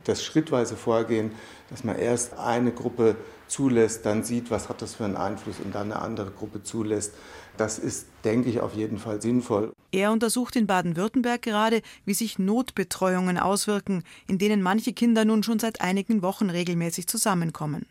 Das 0.03 0.25
schrittweise 0.25 0.75
Vorgehen, 0.75 1.31
dass 1.69 1.84
man 1.84 1.96
erst 1.96 2.39
eine 2.39 2.72
Gruppe 2.72 3.17
zulässt, 3.48 4.03
dann 4.08 4.24
sieht, 4.24 4.50
was 4.50 4.67
hat 4.67 4.81
das 4.81 4.96
für 4.96 5.05
einen 5.05 5.15
Einfluss 5.17 5.60
und 5.63 5.75
dann 5.75 5.91
eine 5.91 6.01
andere 6.01 6.31
Gruppe 6.31 6.63
zulässt, 6.63 7.13
das 7.55 7.77
ist, 7.77 8.08
denke 8.24 8.50
ich, 8.50 8.62
auf 8.62 8.74
jeden 8.74 8.98
Fall 8.98 9.22
sinnvoll. 9.22 9.74
Er 9.91 10.12
untersucht 10.12 10.55
in 10.55 10.67
Baden-Württemberg 10.67 11.41
gerade, 11.41 11.81
wie 12.05 12.13
sich 12.13 12.38
Notbetreuungen 12.38 13.38
auswirken, 13.38 14.03
in 14.27 14.38
denen 14.38 14.62
manche 14.62 14.93
Kinder 14.93 15.25
nun 15.25 15.41
schon 15.41 15.60
seit 15.60 15.81
einigen 15.81 16.22
Wochen 16.22 16.50
regelmäßig 16.50 17.08
zusammenkommen. 17.08 17.88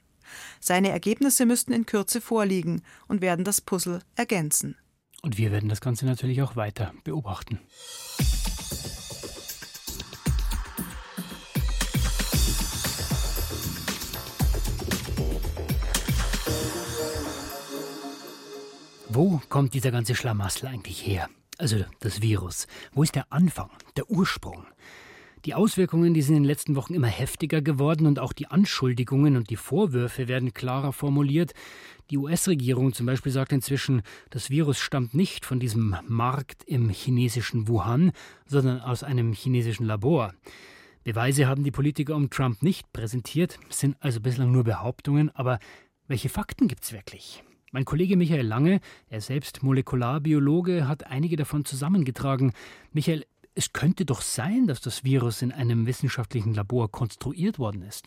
Seine 0.61 0.91
Ergebnisse 0.91 1.47
müssten 1.47 1.73
in 1.73 1.87
Kürze 1.87 2.21
vorliegen 2.21 2.83
und 3.09 3.21
werden 3.21 3.45
das 3.45 3.61
Puzzle 3.61 4.01
ergänzen. 4.15 4.77
Und 5.23 5.39
wir 5.39 5.51
werden 5.51 5.69
das 5.69 5.81
Ganze 5.81 6.07
natürlich 6.07 6.43
auch 6.43 6.55
weiter 6.55 6.93
beobachten. 7.03 7.59
Wo 19.09 19.41
kommt 19.49 19.75
dieser 19.75 19.91
ganze 19.91 20.15
Schlamassel 20.15 20.69
eigentlich 20.69 21.05
her? 21.05 21.29
Also 21.59 21.85
das 21.99 22.23
Virus. 22.23 22.69
Wo 22.93 23.03
ist 23.03 23.17
der 23.17 23.33
Anfang, 23.33 23.71
der 23.97 24.09
Ursprung? 24.09 24.65
Die 25.45 25.55
Auswirkungen, 25.55 26.15
die 26.15 26.23
sind 26.23 26.37
in 26.37 26.43
den 26.43 26.49
letzten 26.49 26.77
Wochen 26.77 26.95
immer 26.95 27.09
heftiger 27.09 27.61
geworden 27.61 28.07
und 28.07 28.21
auch 28.21 28.33
die 28.33 28.47
Anschuldigungen 28.47 29.37
und 29.37 29.51
die 29.51 29.57
Vorwürfe 29.57 30.29
werden 30.29 30.55
klarer 30.55 30.93
formuliert. 30.93 31.55
Die 32.11 32.19
US-Regierung 32.19 32.93
zum 32.93 33.07
Beispiel 33.07 33.33
sagt 33.33 33.53
inzwischen, 33.53 34.03
das 34.31 34.51
Virus 34.51 34.79
stammt 34.79 35.15
nicht 35.15 35.45
von 35.45 35.59
diesem 35.59 35.97
Markt 36.07 36.63
im 36.65 36.91
chinesischen 36.91 37.67
Wuhan, 37.67 38.13
sondern 38.47 38.81
aus 38.81 39.03
einem 39.03 39.33
chinesischen 39.33 39.85
Labor. 39.85 40.35
Beweise 41.03 41.49
haben 41.49 41.65
die 41.65 41.73
Politiker 41.73 42.15
um 42.15 42.31
Trump 42.31 42.63
nicht 42.63 42.93
präsentiert, 42.93 43.59
sind 43.69 43.97
also 43.99 44.21
bislang 44.21 44.53
nur 44.53 44.63
Behauptungen, 44.63 45.31
aber 45.35 45.59
welche 46.07 46.29
Fakten 46.29 46.69
gibt 46.69 46.85
es 46.85 46.93
wirklich? 46.93 47.43
Mein 47.71 47.85
Kollege 47.85 48.17
Michael 48.17 48.47
Lange, 48.47 48.81
er 49.11 49.21
selbst 49.21 49.63
Molekularbiologe, 49.63 50.89
hat 50.89 51.07
einige 51.07 51.37
davon 51.37 51.65
zusammengetragen. 51.67 52.53
Michael, 52.93 53.27
es 53.55 53.73
könnte 53.73 54.05
doch 54.07 54.23
sein, 54.23 54.67
dass 54.67 54.81
das 54.81 55.05
Virus 55.05 55.43
in 55.43 55.53
einem 55.53 55.87
wissenschaftlichen 55.87 56.55
Labor 56.55 56.91
konstruiert 56.91 57.59
worden 57.59 57.83
ist. 57.83 58.07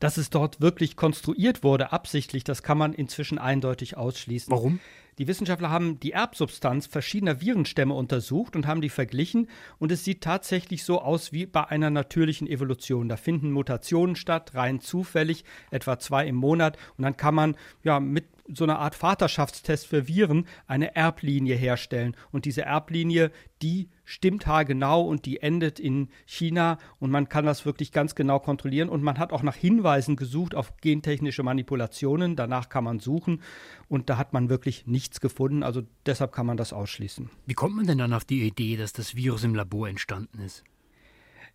Dass 0.00 0.16
es 0.16 0.30
dort 0.30 0.60
wirklich 0.60 0.96
konstruiert 0.96 1.62
wurde, 1.62 1.92
absichtlich, 1.92 2.42
das 2.42 2.64
kann 2.64 2.76
man 2.76 2.92
inzwischen 2.92 3.38
eindeutig 3.38 3.96
ausschließen. 3.96 4.50
Warum? 4.50 4.80
Die 5.18 5.28
Wissenschaftler 5.28 5.68
haben 5.68 6.00
die 6.00 6.12
Erbsubstanz 6.12 6.86
verschiedener 6.86 7.40
Virenstämme 7.40 7.92
untersucht 7.92 8.56
und 8.56 8.66
haben 8.66 8.80
die 8.80 8.88
verglichen 8.88 9.48
und 9.78 9.92
es 9.92 10.04
sieht 10.04 10.22
tatsächlich 10.22 10.84
so 10.84 11.02
aus 11.02 11.32
wie 11.32 11.44
bei 11.44 11.64
einer 11.68 11.90
natürlichen 11.90 12.48
Evolution. 12.48 13.10
Da 13.10 13.16
finden 13.16 13.52
Mutationen 13.52 14.16
statt, 14.16 14.54
rein 14.54 14.80
zufällig, 14.80 15.44
etwa 15.70 15.98
zwei 15.98 16.26
im 16.26 16.36
Monat 16.36 16.78
und 16.96 17.04
dann 17.04 17.16
kann 17.16 17.34
man 17.34 17.56
ja 17.82 18.00
mit 18.00 18.24
so 18.48 18.64
einer 18.64 18.78
Art 18.78 18.94
Vaterschaftstest 18.94 19.86
für 19.86 20.08
Viren 20.08 20.46
eine 20.66 20.96
Erblinie 20.96 21.54
herstellen. 21.54 22.16
Und 22.30 22.44
diese 22.44 22.62
Erblinie, 22.62 23.30
die 23.62 23.88
stimmt 24.04 24.46
haargenau 24.46 25.02
und 25.02 25.24
die 25.26 25.40
endet 25.40 25.78
in 25.78 26.08
China 26.26 26.78
und 26.98 27.10
man 27.10 27.28
kann 27.28 27.46
das 27.46 27.64
wirklich 27.64 27.92
ganz 27.92 28.14
genau 28.14 28.40
kontrollieren. 28.40 28.88
Und 28.88 29.02
man 29.02 29.18
hat 29.18 29.32
auch 29.32 29.42
nach 29.42 29.54
Hinweisen 29.54 30.16
gesucht 30.16 30.54
auf 30.54 30.76
gentechnische 30.78 31.42
Manipulationen. 31.42 32.36
Danach 32.36 32.68
kann 32.68 32.84
man 32.84 32.98
suchen 32.98 33.42
und 33.88 34.10
da 34.10 34.18
hat 34.18 34.32
man 34.32 34.48
wirklich 34.48 34.86
nichts 35.12 35.20
gefunden. 35.20 35.62
Also 35.62 35.82
deshalb 36.06 36.32
kann 36.32 36.46
man 36.46 36.56
das 36.56 36.72
ausschließen. 36.72 37.28
Wie 37.46 37.54
kommt 37.54 37.76
man 37.76 37.86
denn 37.86 37.98
dann 37.98 38.14
auf 38.14 38.24
die 38.24 38.46
Idee, 38.46 38.76
dass 38.76 38.92
das 38.92 39.14
Virus 39.14 39.44
im 39.44 39.54
Labor 39.54 39.88
entstanden 39.88 40.40
ist? 40.40 40.64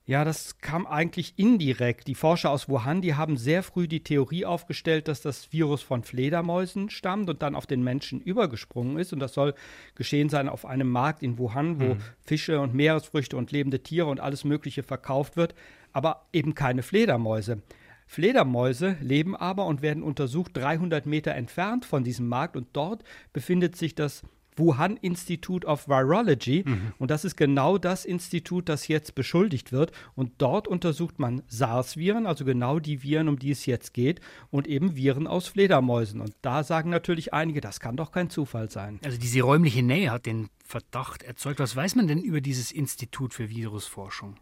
Ja, 0.05 0.23
das 0.23 0.59
kam 0.59 0.87
eigentlich 0.87 1.33
indirekt. 1.35 2.07
Die 2.07 2.15
Forscher 2.15 2.49
aus 2.51 2.69
Wuhan, 2.69 3.01
die 3.01 3.15
haben 3.15 3.35
sehr 3.35 3.61
früh 3.61 3.89
die 3.89 4.03
Theorie 4.03 4.45
aufgestellt, 4.45 5.09
dass 5.09 5.21
das 5.21 5.51
Virus 5.51 5.81
von 5.81 6.03
Fledermäusen 6.03 6.89
stammt 6.89 7.29
und 7.29 7.41
dann 7.41 7.55
auf 7.55 7.65
den 7.65 7.83
Menschen 7.83 8.21
übergesprungen 8.21 8.97
ist. 8.99 9.11
Und 9.11 9.19
das 9.19 9.33
soll 9.33 9.53
geschehen 9.95 10.29
sein 10.29 10.47
auf 10.47 10.65
einem 10.65 10.89
Markt 10.89 11.23
in 11.23 11.37
Wuhan, 11.37 11.81
wo 11.81 11.95
mhm. 11.95 11.99
Fische 12.21 12.61
und 12.61 12.73
Meeresfrüchte 12.73 13.35
und 13.35 13.51
lebende 13.51 13.83
Tiere 13.83 14.07
und 14.07 14.21
alles 14.21 14.45
Mögliche 14.45 14.83
verkauft 14.83 15.35
wird, 15.35 15.55
aber 15.91 16.27
eben 16.31 16.53
keine 16.55 16.83
Fledermäuse. 16.83 17.61
Fledermäuse 18.07 18.97
leben 19.01 19.35
aber 19.35 19.65
und 19.65 19.81
werden 19.81 20.01
untersucht 20.01 20.55
300 20.55 21.05
Meter 21.05 21.35
entfernt 21.35 21.85
von 21.85 22.03
diesem 22.03 22.27
Markt 22.27 22.55
und 22.55 22.67
dort 22.73 23.03
befindet 23.33 23.75
sich 23.75 23.93
das 23.93 24.23
Wuhan 24.57 24.97
Institute 24.97 25.65
of 25.67 25.87
Virology. 25.87 26.63
Mhm. 26.65 26.93
Und 26.97 27.11
das 27.11 27.25
ist 27.25 27.35
genau 27.35 27.77
das 27.77 28.05
Institut, 28.05 28.69
das 28.69 28.87
jetzt 28.87 29.15
beschuldigt 29.15 29.71
wird. 29.71 29.91
Und 30.15 30.33
dort 30.39 30.67
untersucht 30.67 31.19
man 31.19 31.43
SARS-Viren, 31.47 32.25
also 32.25 32.43
genau 32.43 32.79
die 32.79 33.03
Viren, 33.03 33.27
um 33.27 33.39
die 33.39 33.51
es 33.51 33.65
jetzt 33.65 33.93
geht, 33.93 34.19
und 34.49 34.67
eben 34.67 34.95
Viren 34.95 35.27
aus 35.27 35.47
Fledermäusen. 35.47 36.21
Und 36.21 36.33
da 36.41 36.63
sagen 36.63 36.89
natürlich 36.89 37.33
einige, 37.33 37.61
das 37.61 37.79
kann 37.79 37.97
doch 37.97 38.11
kein 38.11 38.29
Zufall 38.29 38.69
sein. 38.69 38.99
Also 39.03 39.17
diese 39.17 39.41
räumliche 39.41 39.83
Nähe 39.83 40.11
hat 40.11 40.25
den 40.25 40.49
Verdacht 40.63 41.23
erzeugt. 41.23 41.59
Was 41.59 41.75
weiß 41.75 41.95
man 41.95 42.07
denn 42.07 42.21
über 42.21 42.41
dieses 42.41 42.71
Institut 42.71 43.33
für 43.33 43.49
Virusforschung? 43.49 44.37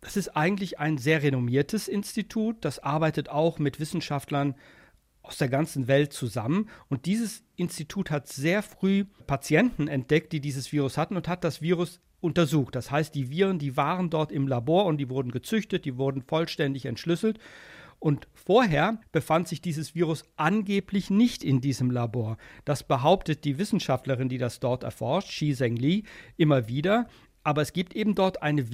Das 0.00 0.16
ist 0.16 0.30
eigentlich 0.36 0.78
ein 0.78 0.98
sehr 0.98 1.22
renommiertes 1.22 1.88
Institut. 1.88 2.64
Das 2.64 2.78
arbeitet 2.78 3.28
auch 3.28 3.58
mit 3.58 3.80
Wissenschaftlern 3.80 4.54
aus 5.22 5.36
der 5.36 5.48
ganzen 5.48 5.88
Welt 5.88 6.12
zusammen. 6.12 6.70
Und 6.88 7.06
dieses 7.06 7.44
Institut 7.56 8.10
hat 8.10 8.28
sehr 8.28 8.62
früh 8.62 9.04
Patienten 9.26 9.88
entdeckt, 9.88 10.32
die 10.32 10.40
dieses 10.40 10.72
Virus 10.72 10.96
hatten 10.96 11.16
und 11.16 11.28
hat 11.28 11.44
das 11.44 11.60
Virus 11.60 12.00
untersucht. 12.20 12.74
Das 12.74 12.90
heißt, 12.90 13.14
die 13.14 13.30
Viren, 13.30 13.58
die 13.58 13.76
waren 13.76 14.10
dort 14.10 14.32
im 14.32 14.48
Labor 14.48 14.86
und 14.86 14.98
die 14.98 15.08
wurden 15.10 15.30
gezüchtet, 15.30 15.84
die 15.84 15.96
wurden 15.96 16.22
vollständig 16.22 16.86
entschlüsselt. 16.86 17.38
Und 17.98 18.28
vorher 18.32 18.98
befand 19.12 19.46
sich 19.46 19.60
dieses 19.60 19.94
Virus 19.94 20.24
angeblich 20.36 21.10
nicht 21.10 21.44
in 21.44 21.60
diesem 21.60 21.90
Labor. 21.90 22.38
Das 22.64 22.82
behauptet 22.82 23.44
die 23.44 23.58
Wissenschaftlerin, 23.58 24.30
die 24.30 24.38
das 24.38 24.58
dort 24.58 24.84
erforscht, 24.84 25.28
Xi 25.28 25.54
Zhengli, 25.54 26.04
immer 26.38 26.66
wieder. 26.66 27.08
Aber 27.42 27.60
es 27.60 27.74
gibt 27.74 27.94
eben 27.94 28.14
dort 28.14 28.42
eine 28.42 28.70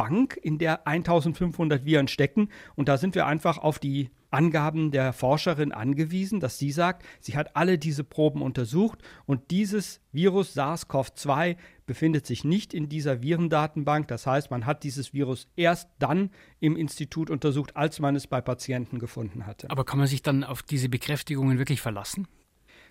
Virusbank, 0.00 0.38
in 0.42 0.58
der 0.58 0.86
1500 0.86 1.84
Viren 1.84 2.08
stecken. 2.08 2.48
Und 2.74 2.88
da 2.88 2.96
sind 2.96 3.14
wir 3.14 3.26
einfach 3.26 3.58
auf 3.58 3.78
die 3.78 4.10
Angaben 4.30 4.92
der 4.92 5.12
Forscherin 5.12 5.72
angewiesen, 5.72 6.38
dass 6.38 6.56
sie 6.56 6.70
sagt, 6.70 7.04
sie 7.20 7.36
hat 7.36 7.56
alle 7.56 7.78
diese 7.78 8.04
Proben 8.04 8.42
untersucht 8.42 9.00
und 9.26 9.50
dieses 9.50 10.00
Virus 10.12 10.56
SARS-CoV-2 10.56 11.56
befindet 11.84 12.26
sich 12.26 12.44
nicht 12.44 12.72
in 12.72 12.88
dieser 12.88 13.22
Virendatenbank. 13.22 14.06
Das 14.06 14.28
heißt, 14.28 14.52
man 14.52 14.66
hat 14.66 14.84
dieses 14.84 15.12
Virus 15.12 15.48
erst 15.56 15.90
dann 15.98 16.30
im 16.60 16.76
Institut 16.76 17.28
untersucht, 17.28 17.76
als 17.76 17.98
man 17.98 18.14
es 18.14 18.28
bei 18.28 18.40
Patienten 18.40 19.00
gefunden 19.00 19.46
hatte. 19.46 19.68
Aber 19.68 19.84
kann 19.84 19.98
man 19.98 20.06
sich 20.06 20.22
dann 20.22 20.44
auf 20.44 20.62
diese 20.62 20.88
Bekräftigungen 20.88 21.58
wirklich 21.58 21.80
verlassen? 21.80 22.28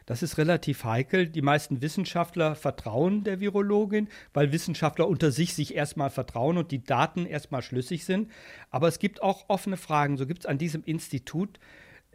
Das 0.09 0.23
ist 0.23 0.39
relativ 0.39 0.85
heikel. 0.85 1.27
Die 1.27 1.43
meisten 1.43 1.83
Wissenschaftler 1.83 2.55
vertrauen 2.55 3.23
der 3.23 3.39
Virologin, 3.39 4.07
weil 4.33 4.51
Wissenschaftler 4.51 5.07
unter 5.07 5.29
sich 5.29 5.53
sich 5.53 5.75
erstmal 5.75 6.09
vertrauen 6.09 6.57
und 6.57 6.71
die 6.71 6.83
Daten 6.83 7.27
erstmal 7.27 7.61
schlüssig 7.61 8.05
sind. 8.05 8.31
Aber 8.71 8.87
es 8.87 8.97
gibt 8.97 9.21
auch 9.21 9.45
offene 9.49 9.77
Fragen. 9.77 10.17
So 10.17 10.25
gibt 10.25 10.39
es 10.39 10.45
an 10.47 10.57
diesem 10.57 10.83
Institut 10.83 11.59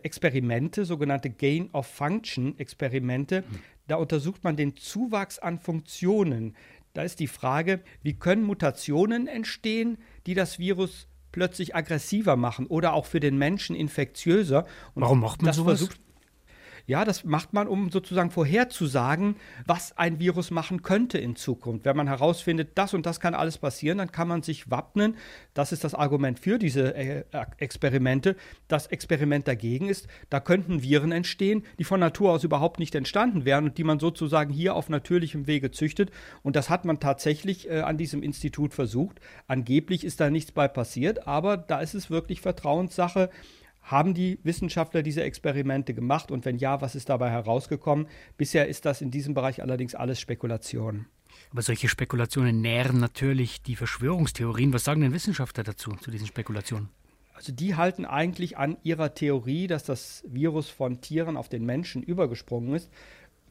Experimente, 0.02 0.84
sogenannte 0.84 1.30
Gain 1.30 1.70
of 1.72 1.86
Function 1.86 2.58
Experimente. 2.58 3.44
Da 3.86 3.94
untersucht 3.94 4.42
man 4.42 4.56
den 4.56 4.76
Zuwachs 4.76 5.38
an 5.38 5.60
Funktionen. 5.60 6.56
Da 6.94 7.02
ist 7.02 7.20
die 7.20 7.28
Frage, 7.28 7.78
wie 8.02 8.14
können 8.14 8.42
Mutationen 8.42 9.28
entstehen, 9.28 9.98
die 10.26 10.34
das 10.34 10.58
Virus 10.58 11.06
plötzlich 11.30 11.76
aggressiver 11.76 12.34
machen 12.34 12.66
oder 12.66 12.92
auch 12.92 13.06
für 13.06 13.20
den 13.20 13.38
Menschen 13.38 13.76
infektiöser. 13.76 14.66
Und 14.94 15.02
Warum 15.02 15.20
macht 15.20 15.42
man 15.42 15.46
das 15.46 15.56
sowas? 15.56 15.78
Versucht, 15.78 16.03
Ja, 16.86 17.06
das 17.06 17.24
macht 17.24 17.54
man, 17.54 17.66
um 17.66 17.90
sozusagen 17.90 18.30
vorherzusagen, 18.30 19.36
was 19.66 19.96
ein 19.96 20.18
Virus 20.18 20.50
machen 20.50 20.82
könnte 20.82 21.16
in 21.16 21.34
Zukunft. 21.34 21.86
Wenn 21.86 21.96
man 21.96 22.08
herausfindet, 22.08 22.72
das 22.74 22.92
und 22.92 23.06
das 23.06 23.20
kann 23.20 23.34
alles 23.34 23.56
passieren, 23.56 23.96
dann 23.96 24.12
kann 24.12 24.28
man 24.28 24.42
sich 24.42 24.70
wappnen. 24.70 25.16
Das 25.54 25.72
ist 25.72 25.82
das 25.82 25.94
Argument 25.94 26.38
für 26.38 26.58
diese 26.58 26.94
äh, 26.94 27.24
Experimente. 27.56 28.36
Das 28.68 28.86
Experiment 28.88 29.48
dagegen 29.48 29.88
ist, 29.88 30.08
da 30.28 30.40
könnten 30.40 30.82
Viren 30.82 31.10
entstehen, 31.10 31.64
die 31.78 31.84
von 31.84 32.00
Natur 32.00 32.32
aus 32.32 32.44
überhaupt 32.44 32.78
nicht 32.78 32.94
entstanden 32.94 33.46
wären 33.46 33.64
und 33.64 33.78
die 33.78 33.84
man 33.84 33.98
sozusagen 33.98 34.52
hier 34.52 34.74
auf 34.74 34.90
natürlichem 34.90 35.46
Wege 35.46 35.70
züchtet. 35.70 36.10
Und 36.42 36.54
das 36.54 36.68
hat 36.68 36.84
man 36.84 37.00
tatsächlich 37.00 37.70
äh, 37.70 37.80
an 37.80 37.96
diesem 37.96 38.22
Institut 38.22 38.74
versucht. 38.74 39.20
Angeblich 39.46 40.04
ist 40.04 40.20
da 40.20 40.28
nichts 40.28 40.52
bei 40.52 40.68
passiert, 40.68 41.26
aber 41.26 41.56
da 41.56 41.80
ist 41.80 41.94
es 41.94 42.10
wirklich 42.10 42.42
Vertrauenssache. 42.42 43.30
Haben 43.84 44.14
die 44.14 44.38
Wissenschaftler 44.42 45.02
diese 45.02 45.22
Experimente 45.22 45.94
gemacht 45.94 46.30
und 46.30 46.44
wenn 46.44 46.58
ja, 46.58 46.80
was 46.80 46.94
ist 46.94 47.08
dabei 47.08 47.30
herausgekommen? 47.30 48.06
Bisher 48.36 48.66
ist 48.66 48.84
das 48.86 49.00
in 49.00 49.10
diesem 49.10 49.34
Bereich 49.34 49.62
allerdings 49.62 49.94
alles 49.94 50.18
Spekulation. 50.20 51.06
Aber 51.50 51.62
solche 51.62 51.88
Spekulationen 51.88 52.60
nähren 52.60 52.98
natürlich 52.98 53.62
die 53.62 53.76
Verschwörungstheorien. 53.76 54.72
Was 54.72 54.84
sagen 54.84 55.02
denn 55.02 55.12
Wissenschaftler 55.12 55.64
dazu, 55.64 55.92
zu 56.00 56.10
diesen 56.10 56.26
Spekulationen? 56.26 56.88
Also 57.34 57.52
die 57.52 57.74
halten 57.74 58.04
eigentlich 58.04 58.56
an 58.56 58.76
ihrer 58.82 59.14
Theorie, 59.14 59.66
dass 59.66 59.84
das 59.84 60.24
Virus 60.26 60.68
von 60.68 61.00
Tieren 61.00 61.36
auf 61.36 61.48
den 61.48 61.64
Menschen 61.66 62.02
übergesprungen 62.02 62.74
ist, 62.74 62.88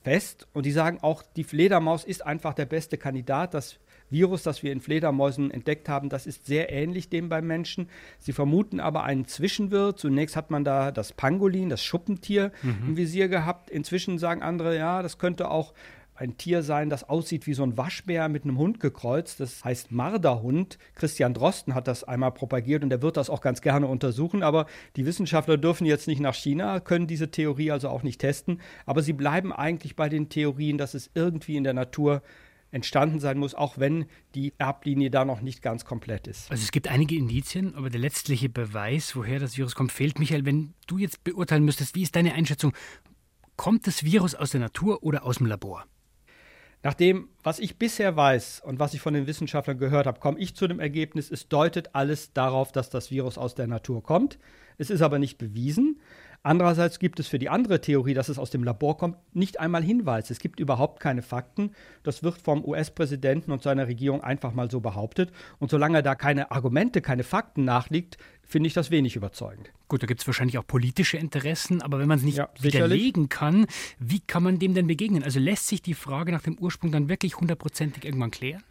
fest. 0.03 0.47
Und 0.53 0.65
die 0.65 0.71
sagen 0.71 0.99
auch, 1.01 1.23
die 1.35 1.43
Fledermaus 1.43 2.03
ist 2.03 2.25
einfach 2.25 2.53
der 2.53 2.65
beste 2.65 2.97
Kandidat. 2.97 3.53
Das 3.53 3.79
Virus, 4.13 4.43
das 4.43 4.63
wir 4.63 4.71
in 4.71 4.79
Fledermäusen 4.79 5.51
entdeckt 5.51 5.89
haben, 5.89 6.07
das 6.07 6.25
ist 6.25 6.45
sehr 6.45 6.71
ähnlich 6.71 7.09
dem 7.09 7.27
beim 7.27 7.45
Menschen. 7.45 7.89
Sie 8.19 8.31
vermuten 8.31 8.79
aber 8.79 9.03
einen 9.03 9.25
Zwischenwirt. 9.25 9.99
Zunächst 9.99 10.37
hat 10.37 10.51
man 10.51 10.63
da 10.63 10.91
das 10.91 11.11
Pangolin, 11.11 11.67
das 11.67 11.83
Schuppentier 11.83 12.53
mhm. 12.61 12.89
im 12.89 12.97
Visier 12.97 13.27
gehabt. 13.27 13.69
Inzwischen 13.69 14.17
sagen 14.17 14.41
andere, 14.41 14.77
ja, 14.77 15.01
das 15.01 15.17
könnte 15.17 15.51
auch 15.51 15.73
ein 16.15 16.37
Tier 16.37 16.61
sein, 16.61 16.89
das 16.89 17.09
aussieht 17.09 17.47
wie 17.47 17.53
so 17.53 17.63
ein 17.63 17.77
Waschbär 17.77 18.29
mit 18.29 18.43
einem 18.43 18.57
Hund 18.57 18.79
gekreuzt. 18.79 19.39
Das 19.39 19.63
heißt 19.63 19.91
Marderhund. 19.91 20.77
Christian 20.95 21.33
Drosten 21.33 21.73
hat 21.73 21.87
das 21.87 22.03
einmal 22.03 22.31
propagiert 22.31 22.83
und 22.83 22.91
er 22.91 23.01
wird 23.01 23.17
das 23.17 23.29
auch 23.29 23.41
ganz 23.41 23.61
gerne 23.61 23.87
untersuchen. 23.87 24.43
Aber 24.43 24.67
die 24.95 25.05
Wissenschaftler 25.05 25.57
dürfen 25.57 25.85
jetzt 25.85 26.07
nicht 26.07 26.21
nach 26.21 26.35
China, 26.35 26.79
können 26.79 27.07
diese 27.07 27.31
Theorie 27.31 27.71
also 27.71 27.89
auch 27.89 28.03
nicht 28.03 28.21
testen. 28.21 28.61
Aber 28.85 29.01
sie 29.01 29.13
bleiben 29.13 29.51
eigentlich 29.51 29.95
bei 29.95 30.07
den 30.07 30.29
Theorien, 30.29 30.77
dass 30.77 30.93
es 30.93 31.09
irgendwie 31.15 31.55
in 31.55 31.63
der 31.63 31.73
Natur 31.73 32.21
entstanden 32.73 33.19
sein 33.19 33.37
muss, 33.37 33.53
auch 33.53 33.77
wenn 33.77 34.05
die 34.35 34.53
Erblinie 34.57 35.11
da 35.11 35.25
noch 35.25 35.41
nicht 35.41 35.61
ganz 35.61 35.85
komplett 35.85 36.27
ist. 36.27 36.49
Also 36.49 36.63
es 36.63 36.71
gibt 36.71 36.87
einige 36.87 37.15
Indizien, 37.15 37.75
aber 37.75 37.89
der 37.89 37.99
letztliche 37.99 38.49
Beweis, 38.49 39.15
woher 39.15 39.39
das 39.39 39.57
Virus 39.57 39.75
kommt, 39.75 39.91
fehlt. 39.91 40.19
Michael, 40.19 40.45
wenn 40.45 40.73
du 40.87 40.97
jetzt 40.97 41.23
beurteilen 41.23 41.63
müsstest, 41.63 41.95
wie 41.95 42.01
ist 42.01 42.15
deine 42.15 42.33
Einschätzung? 42.33 42.73
Kommt 43.55 43.85
das 43.85 44.03
Virus 44.03 44.33
aus 44.33 44.49
der 44.49 44.59
Natur 44.59 45.03
oder 45.03 45.23
aus 45.23 45.37
dem 45.37 45.45
Labor? 45.45 45.85
Nach 46.81 46.95
dem, 46.95 47.29
was 47.43 47.59
ich 47.59 47.77
bisher 47.77 48.17
weiß 48.17 48.61
und 48.65 48.79
was 48.79 48.93
ich 48.93 48.99
von 48.99 49.13
den 49.13 49.27
Wissenschaftlern 49.27 49.77
gehört 49.77 50.05
habe, 50.05 50.19
komme 50.19 50.39
ich 50.39 50.55
zu 50.55 50.67
dem 50.67 50.81
Ergebnis, 50.81 51.31
es 51.31 51.47
deutet 51.47 51.95
alles 51.95 52.33
darauf, 52.33 52.73
dass 52.73 52.89
das 52.89 53.09
Virus 53.09 53.37
aus 53.37 53.55
der 53.55 53.67
Natur 53.67 54.03
kommt. 54.03 54.37
Es 54.77 54.89
ist 54.89 55.01
aber 55.01 55.19
nicht 55.19 55.37
bewiesen. 55.37 56.01
Andererseits 56.45 56.99
gibt 56.99 57.21
es 57.21 57.29
für 57.29 57.39
die 57.39 57.47
andere 57.47 57.79
Theorie, 57.79 58.13
dass 58.13 58.27
es 58.27 58.37
aus 58.37 58.49
dem 58.49 58.65
Labor 58.65 58.97
kommt, 58.97 59.15
nicht 59.33 59.61
einmal 59.61 59.81
Hinweise. 59.81 60.33
Es 60.33 60.39
gibt 60.39 60.59
überhaupt 60.59 60.99
keine 60.99 61.21
Fakten. 61.21 61.71
Das 62.03 62.21
wird 62.21 62.41
vom 62.41 62.65
US-Präsidenten 62.65 63.53
und 63.53 63.63
seiner 63.63 63.87
Regierung 63.87 64.21
einfach 64.21 64.53
mal 64.53 64.69
so 64.69 64.81
behauptet. 64.81 65.31
Und 65.59 65.71
solange 65.71 66.03
da 66.03 66.15
keine 66.15 66.51
Argumente, 66.51 67.01
keine 67.01 67.23
Fakten 67.23 67.63
nachliegt, 67.63 68.17
finde 68.43 68.67
ich 68.67 68.73
das 68.73 68.91
wenig 68.91 69.15
überzeugend. 69.15 69.71
Gut, 69.87 70.03
da 70.03 70.07
gibt 70.07 70.19
es 70.19 70.27
wahrscheinlich 70.27 70.57
auch 70.57 70.67
politische 70.67 71.15
Interessen, 71.15 71.81
aber 71.81 71.97
wenn 71.99 72.09
man 72.09 72.17
es 72.17 72.25
nicht 72.25 72.37
ja, 72.39 72.49
widerlegen 72.59 73.29
kann, 73.29 73.65
wie 73.99 74.19
kann 74.19 74.43
man 74.43 74.59
dem 74.59 74.73
denn 74.73 74.87
begegnen? 74.87 75.23
Also 75.23 75.39
lässt 75.39 75.69
sich 75.69 75.81
die 75.81 75.93
Frage 75.93 76.33
nach 76.33 76.41
dem 76.41 76.59
Ursprung 76.59 76.91
dann 76.91 77.07
wirklich 77.07 77.39
hundertprozentig 77.39 78.03
irgendwann 78.03 78.31
klären? 78.31 78.63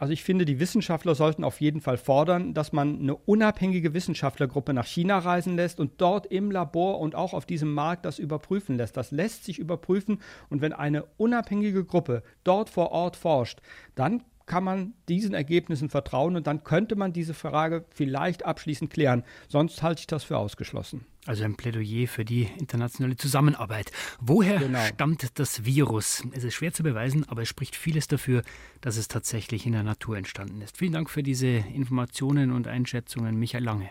Also 0.00 0.14
ich 0.14 0.24
finde, 0.24 0.46
die 0.46 0.58
Wissenschaftler 0.58 1.14
sollten 1.14 1.44
auf 1.44 1.60
jeden 1.60 1.82
Fall 1.82 1.98
fordern, 1.98 2.54
dass 2.54 2.72
man 2.72 3.00
eine 3.00 3.14
unabhängige 3.14 3.92
Wissenschaftlergruppe 3.92 4.72
nach 4.72 4.86
China 4.86 5.18
reisen 5.18 5.56
lässt 5.56 5.78
und 5.78 6.00
dort 6.00 6.24
im 6.24 6.50
Labor 6.50 7.00
und 7.00 7.14
auch 7.14 7.34
auf 7.34 7.44
diesem 7.44 7.74
Markt 7.74 8.06
das 8.06 8.18
überprüfen 8.18 8.78
lässt. 8.78 8.96
Das 8.96 9.10
lässt 9.10 9.44
sich 9.44 9.58
überprüfen 9.58 10.22
und 10.48 10.62
wenn 10.62 10.72
eine 10.72 11.04
unabhängige 11.18 11.84
Gruppe 11.84 12.22
dort 12.44 12.70
vor 12.70 12.92
Ort 12.92 13.14
forscht, 13.14 13.60
dann 13.94 14.22
kann 14.50 14.64
man 14.64 14.94
diesen 15.08 15.32
Ergebnissen 15.32 15.90
vertrauen 15.90 16.34
und 16.34 16.48
dann 16.48 16.64
könnte 16.64 16.96
man 16.96 17.12
diese 17.12 17.34
Frage 17.34 17.84
vielleicht 17.94 18.44
abschließend 18.44 18.90
klären. 18.90 19.22
Sonst 19.46 19.80
halte 19.80 20.00
ich 20.00 20.08
das 20.08 20.24
für 20.24 20.38
ausgeschlossen. 20.38 21.06
Also 21.24 21.44
ein 21.44 21.54
Plädoyer 21.54 22.08
für 22.08 22.24
die 22.24 22.48
internationale 22.58 23.14
Zusammenarbeit. 23.16 23.92
Woher 24.20 24.58
genau. 24.58 24.84
stammt 24.86 25.38
das 25.38 25.64
Virus? 25.64 26.24
Es 26.32 26.42
ist 26.42 26.54
schwer 26.54 26.72
zu 26.72 26.82
beweisen, 26.82 27.28
aber 27.28 27.42
es 27.42 27.48
spricht 27.48 27.76
vieles 27.76 28.08
dafür, 28.08 28.42
dass 28.80 28.96
es 28.96 29.06
tatsächlich 29.06 29.66
in 29.66 29.72
der 29.72 29.84
Natur 29.84 30.16
entstanden 30.16 30.60
ist. 30.62 30.76
Vielen 30.76 30.94
Dank 30.94 31.10
für 31.10 31.22
diese 31.22 31.46
Informationen 31.46 32.50
und 32.50 32.66
Einschätzungen, 32.66 33.36
Michael 33.36 33.62
Lange. 33.62 33.90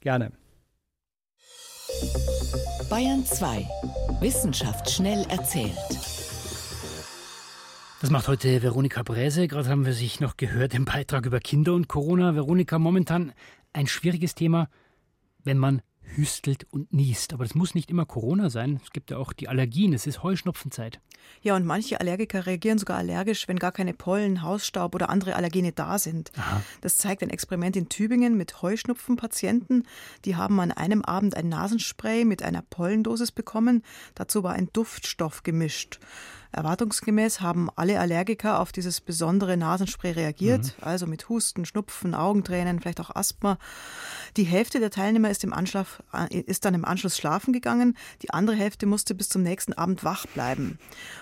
Gerne. 0.00 0.30
Bayern 2.90 3.24
2. 3.24 3.66
Wissenschaft 4.20 4.90
schnell 4.90 5.24
erzählt. 5.30 6.25
Das 8.02 8.10
macht 8.10 8.28
heute 8.28 8.62
Veronika 8.62 9.02
Bräse. 9.02 9.48
Gerade 9.48 9.70
haben 9.70 9.86
wir 9.86 9.94
sich 9.94 10.20
noch 10.20 10.36
gehört 10.36 10.74
im 10.74 10.84
Beitrag 10.84 11.24
über 11.24 11.40
Kinder 11.40 11.72
und 11.72 11.88
Corona. 11.88 12.34
Veronika, 12.34 12.78
momentan 12.78 13.32
ein 13.72 13.86
schwieriges 13.86 14.34
Thema, 14.34 14.68
wenn 15.44 15.56
man 15.56 15.80
hüstelt 16.02 16.66
und 16.70 16.92
niest. 16.92 17.32
Aber 17.32 17.44
das 17.44 17.54
muss 17.54 17.74
nicht 17.74 17.90
immer 17.90 18.04
Corona 18.04 18.50
sein. 18.50 18.80
Es 18.84 18.90
gibt 18.90 19.10
ja 19.10 19.16
auch 19.16 19.32
die 19.32 19.48
Allergien. 19.48 19.94
Es 19.94 20.06
ist 20.06 20.22
Heuschnupfenzeit. 20.22 21.00
Ja, 21.40 21.56
und 21.56 21.64
manche 21.64 21.98
Allergiker 21.98 22.44
reagieren 22.44 22.78
sogar 22.78 22.98
allergisch, 22.98 23.48
wenn 23.48 23.58
gar 23.58 23.72
keine 23.72 23.94
Pollen, 23.94 24.42
Hausstaub 24.42 24.94
oder 24.94 25.08
andere 25.08 25.34
Allergene 25.34 25.72
da 25.72 25.98
sind. 25.98 26.32
Aha. 26.36 26.62
Das 26.82 26.98
zeigt 26.98 27.22
ein 27.22 27.30
Experiment 27.30 27.76
in 27.76 27.88
Tübingen 27.88 28.36
mit 28.36 28.60
Heuschnupfenpatienten. 28.62 29.86
Die 30.26 30.36
haben 30.36 30.60
an 30.60 30.70
einem 30.70 31.02
Abend 31.02 31.34
ein 31.34 31.48
Nasenspray 31.48 32.24
mit 32.26 32.42
einer 32.42 32.62
Pollendosis 32.62 33.32
bekommen. 33.32 33.82
Dazu 34.14 34.42
war 34.42 34.52
ein 34.52 34.68
Duftstoff 34.72 35.42
gemischt. 35.42 35.98
Erwartungsgemäß 36.52 37.40
haben 37.40 37.68
alle 37.76 38.00
Allergiker 38.00 38.60
auf 38.60 38.72
dieses 38.72 39.00
besondere 39.00 39.56
Nasenspray 39.56 40.12
reagiert, 40.12 40.64
mhm. 40.64 40.84
also 40.84 41.06
mit 41.06 41.28
Husten, 41.28 41.64
Schnupfen, 41.64 42.14
Augentränen, 42.14 42.80
vielleicht 42.80 43.00
auch 43.00 43.14
Asthma. 43.14 43.58
Die 44.36 44.44
Hälfte 44.44 44.80
der 44.80 44.90
Teilnehmer 44.90 45.30
ist, 45.30 45.44
im 45.44 45.52
Anschlaf, 45.52 46.02
äh, 46.12 46.38
ist 46.38 46.64
dann 46.64 46.74
im 46.74 46.84
Anschluss 46.84 47.16
schlafen 47.16 47.52
gegangen, 47.52 47.96
die 48.22 48.30
andere 48.30 48.56
Hälfte 48.56 48.86
musste 48.86 49.14
bis 49.14 49.28
zum 49.28 49.42
nächsten 49.42 49.72
Abend 49.72 50.04
wach 50.04 50.26
bleiben. 50.26 50.78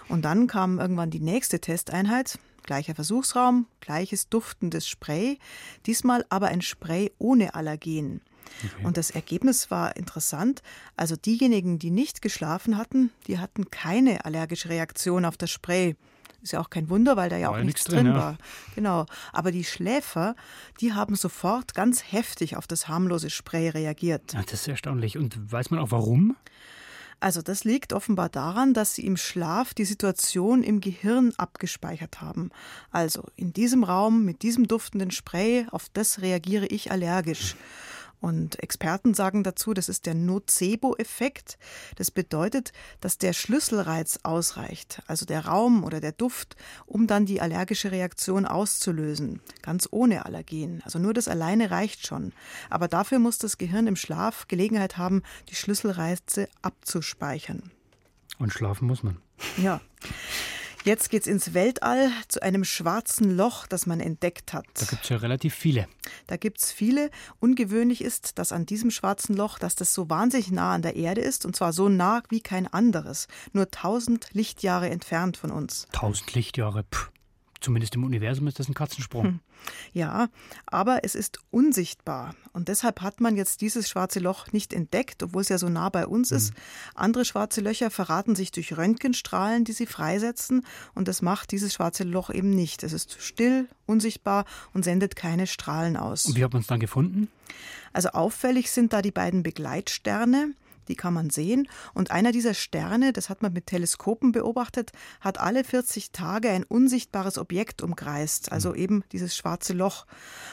Und 0.09 0.25
dann 0.25 0.47
kam 0.47 0.79
irgendwann 0.79 1.11
die 1.11 1.21
nächste 1.21 1.61
Testeinheit. 1.61 2.39
Gleicher 2.63 2.95
Versuchsraum, 2.95 3.67
gleiches 3.81 4.31
duftendes 4.31 4.89
Spray, 4.89 5.39
diesmal 5.85 6.25
aber 6.31 6.47
ein 6.47 6.63
Spray 6.63 7.13
ohne 7.19 7.55
Allergen. 7.55 8.23
Okay. 8.65 8.85
Und 8.87 8.97
das 8.97 9.11
Ergebnis 9.11 9.71
war 9.71 9.97
interessant. 9.97 10.63
Also 10.97 11.17
diejenigen, 11.17 11.79
die 11.79 11.91
nicht 11.91 12.23
geschlafen 12.23 12.77
hatten, 12.77 13.11
die 13.27 13.39
hatten 13.39 13.71
keine 13.71 14.25
allergische 14.25 14.69
Reaktion 14.69 15.25
auf 15.25 15.37
das 15.37 15.51
Spray. 15.51 15.97
Ist 16.43 16.53
ja 16.53 16.61
auch 16.61 16.69
kein 16.69 16.91
Wunder, 16.91 17.17
weil 17.17 17.31
da 17.31 17.39
ja 17.39 17.51
war 17.51 17.59
auch 17.59 17.65
nichts 17.65 17.85
drin, 17.85 18.05
drin 18.05 18.15
war. 18.15 18.33
Ja. 18.33 18.39
Genau. 18.75 19.07
Aber 19.33 19.51
die 19.51 19.65
Schläfer, 19.65 20.37
die 20.81 20.93
haben 20.93 21.17
sofort 21.17 21.75
ganz 21.75 22.13
heftig 22.13 22.57
auf 22.57 22.67
das 22.67 22.87
harmlose 22.87 23.31
Spray 23.31 23.71
reagiert. 23.71 24.35
Ja, 24.35 24.43
das 24.43 24.61
ist 24.61 24.69
erstaunlich. 24.69 25.17
Und 25.17 25.51
weiß 25.51 25.71
man 25.71 25.81
auch 25.81 25.91
warum? 25.91 26.37
Also 27.19 27.41
das 27.41 27.65
liegt 27.65 27.95
offenbar 27.95 28.29
daran, 28.29 28.75
dass 28.75 28.95
sie 28.95 29.07
im 29.07 29.17
Schlaf 29.17 29.73
die 29.73 29.87
Situation 29.87 30.63
im 30.63 30.83
Gehirn 30.83 31.33
abgespeichert 31.39 32.21
haben. 32.21 32.51
Also 32.91 33.25
in 33.37 33.55
diesem 33.55 33.83
Raum 33.83 34.27
mit 34.27 34.43
diesem 34.43 34.69
duftenden 34.69 35.11
Spray, 35.11 35.67
auf 35.71 35.87
das 35.95 36.21
reagiere 36.21 36.67
ich 36.67 36.91
allergisch. 36.91 37.57
Und 38.25 38.63
Experten 38.63 39.13
sagen 39.13 39.43
dazu, 39.43 39.75
das 39.75 39.91
ist 39.91 40.07
der 40.07 40.15
Nocebo-Effekt. 40.15 41.59
Das 41.97 42.11
bedeutet, 42.11 42.73
dass 43.03 43.19
der 43.19 43.35
Schlüsselreiz 43.35 44.21
ausreicht, 44.23 45.03
also 45.07 45.27
der 45.27 45.45
Raum 45.45 45.85
oder 45.85 46.01
der 46.01 46.13
Duft, 46.13 46.57
um 46.87 47.07
dann 47.07 47.27
die 47.27 47.43
allergische 47.43 47.93
Reaktion 47.93 48.47
auszulösen, 48.47 49.43
ganz 49.61 49.87
ohne 49.91 50.25
Allergen. 50.25 50.81
Also 50.87 50.99
nur 50.99 51.13
das 51.13 51.29
alleine 51.29 51.71
reicht 51.71 52.07
schon. 52.07 52.33
Aber 52.71 52.89
dafür 52.89 53.19
muss 53.19 53.37
das 53.37 53.59
Gehirn 53.59 53.87
im 53.87 53.97
Schlaf 53.97 54.49
Gelegenheit 54.49 54.97
haben, 54.97 55.23
die 55.51 55.55
Schlüsselreize 55.55 56.49
abzuspeichern. 56.63 57.73
Und 58.39 58.55
schlafen 58.55 58.87
muss 58.89 59.03
man. 59.03 59.19
Ja. 59.59 59.83
Jetzt 60.85 61.09
geht's 61.09 61.27
ins 61.27 61.55
Weltall 61.55 62.11
zu 62.29 62.43
einem 62.43 62.63
schwarzen 62.63 63.35
Loch, 63.35 63.67
das 63.67 63.87
man 63.87 64.01
entdeckt 64.01 64.53
hat. 64.53 64.67
Da 64.75 64.85
gibt's 64.85 65.09
ja 65.09 65.17
relativ 65.17 65.55
viele. 65.55 65.89
Da 66.27 66.37
gibt's 66.37 66.73
viele. 66.73 67.11
Ungewöhnlich 67.41 68.05
ist, 68.05 68.39
dass 68.39 68.53
an 68.53 68.67
diesem 68.67 68.91
schwarzen 68.91 69.35
Loch, 69.35 69.59
dass 69.59 69.77
das 69.77 69.95
so 69.95 70.11
wahnsinnig 70.11 70.51
nah 70.51 70.75
an 70.75 70.83
der 70.83 70.95
Erde 70.95 71.23
ist 71.23 71.47
und 71.47 71.57
zwar 71.57 71.73
so 71.73 71.89
nah 71.89 72.23
wie 72.29 72.43
kein 72.43 72.67
anderes. 72.67 73.29
Nur 73.55 73.65
1000 73.65 74.35
Lichtjahre 74.35 74.91
entfernt 74.91 75.39
von 75.39 75.51
uns. 75.53 75.87
1000 75.95 76.35
Lichtjahre, 76.35 76.83
Puh. 76.83 77.14
Zumindest 77.65 77.95
im 77.97 78.05
Universum 78.05 78.47
ist 78.47 78.59
das 78.59 78.69
ein 78.69 78.75
Katzensprung. 78.75 79.25
Hm. 79.25 79.41
Ja, 79.93 80.29
aber 80.67 81.01
es 81.03 81.15
ist 81.15 81.39
unsichtbar. 81.51 82.35
Und 82.53 82.69
deshalb 82.69 83.01
hat 83.01 83.21
man 83.21 83.37
jetzt 83.37 83.61
dieses 83.63 83.89
schwarze 83.89 84.21
Loch 84.21 84.53
nicht 84.53 84.73
entdeckt, 84.73 85.23
obwohl 85.23 85.43
es 85.43 85.49
ja 85.49 85.59
so 85.59 85.69
nah 85.69 85.89
bei 85.89 86.07
uns 86.07 86.31
hm. 86.31 86.37
ist. 86.37 86.53
Andere 86.95 87.25
schwarze 87.25 87.61
Löcher 87.61 87.91
verraten 87.91 88.35
sich 88.35 88.53
durch 88.53 88.77
Röntgenstrahlen, 88.77 89.65
die 89.65 89.73
sie 89.73 89.87
freisetzen. 89.87 90.65
Und 90.95 91.09
das 91.09 91.23
macht 91.23 91.51
dieses 91.51 91.75
schwarze 91.75 92.05
Loch 92.05 92.31
eben 92.31 92.51
nicht. 92.51 92.83
Es 92.83 92.93
ist 92.93 93.17
still, 93.21 93.69
unsichtbar 93.87 94.45
und 94.73 94.85
sendet 94.85 95.17
keine 95.17 95.47
Strahlen 95.47 95.97
aus. 95.97 96.27
Und 96.27 96.37
wie 96.37 96.45
hat 96.45 96.53
man 96.53 96.63
es 96.63 96.69
dann 96.69 96.81
gefunden? 96.81 97.29
Also 97.93 98.11
auffällig 98.11 98.71
sind 98.71 98.93
da 98.93 99.03
die 99.03 99.11
beiden 99.11 99.43
Begleitsterne 99.43 100.55
die 100.89 100.95
kann 100.95 101.15
man 101.15 101.31
sehen. 101.31 101.69
Und 101.95 102.11
einer 102.11 102.33
dieser 102.33 102.55
Sterne, 102.55 103.13
das 103.13 103.29
hat 103.29 103.43
man 103.43 103.53
mit 103.53 103.67
Teleskopen 103.67 104.33
beobachtet, 104.33 104.93
hat 105.21 105.39
alle 105.39 105.65
40 105.65 106.13
Tage 106.13 106.51
ein 106.51 106.65
unsichtbares 106.65 107.39
Objekt 107.39 107.83
umkreist, 107.83 108.53
also 108.53 108.71
mhm. 108.71 108.77
eben 108.77 109.05
dieses 109.13 109.37
schwarze 109.37 109.73
Loch. 109.73 110.07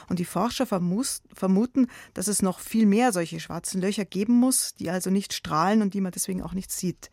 Und 0.10 0.20
die 0.20 0.26
Forscher 0.26 0.66
vermuten, 0.66 1.88
dass 2.14 2.28
es 2.28 2.42
noch 2.42 2.60
viel 2.60 2.86
mehr 2.86 3.12
solche 3.12 3.40
schwarzen 3.40 3.82
Löcher 3.82 4.06
geben 4.06 4.34
muss, 4.34 4.76
die 4.76 4.90
also 4.90 5.10
nicht 5.10 5.34
strahlen 5.34 5.82
und 5.82 5.94
die 5.94 6.02
man 6.02 6.12
deswegen 6.12 6.42
auch 6.42 6.54
nicht 6.54 6.72
sieht. 6.72 7.10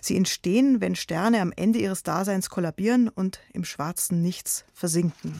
Sie 0.00 0.16
entstehen, 0.16 0.80
wenn 0.80 0.94
Sterne 0.94 1.40
am 1.40 1.52
Ende 1.54 1.78
ihres 1.78 2.02
Daseins 2.02 2.50
kollabieren 2.50 3.08
und 3.08 3.40
im 3.52 3.64
schwarzen 3.64 4.22
Nichts 4.22 4.64
versinken. 4.72 5.34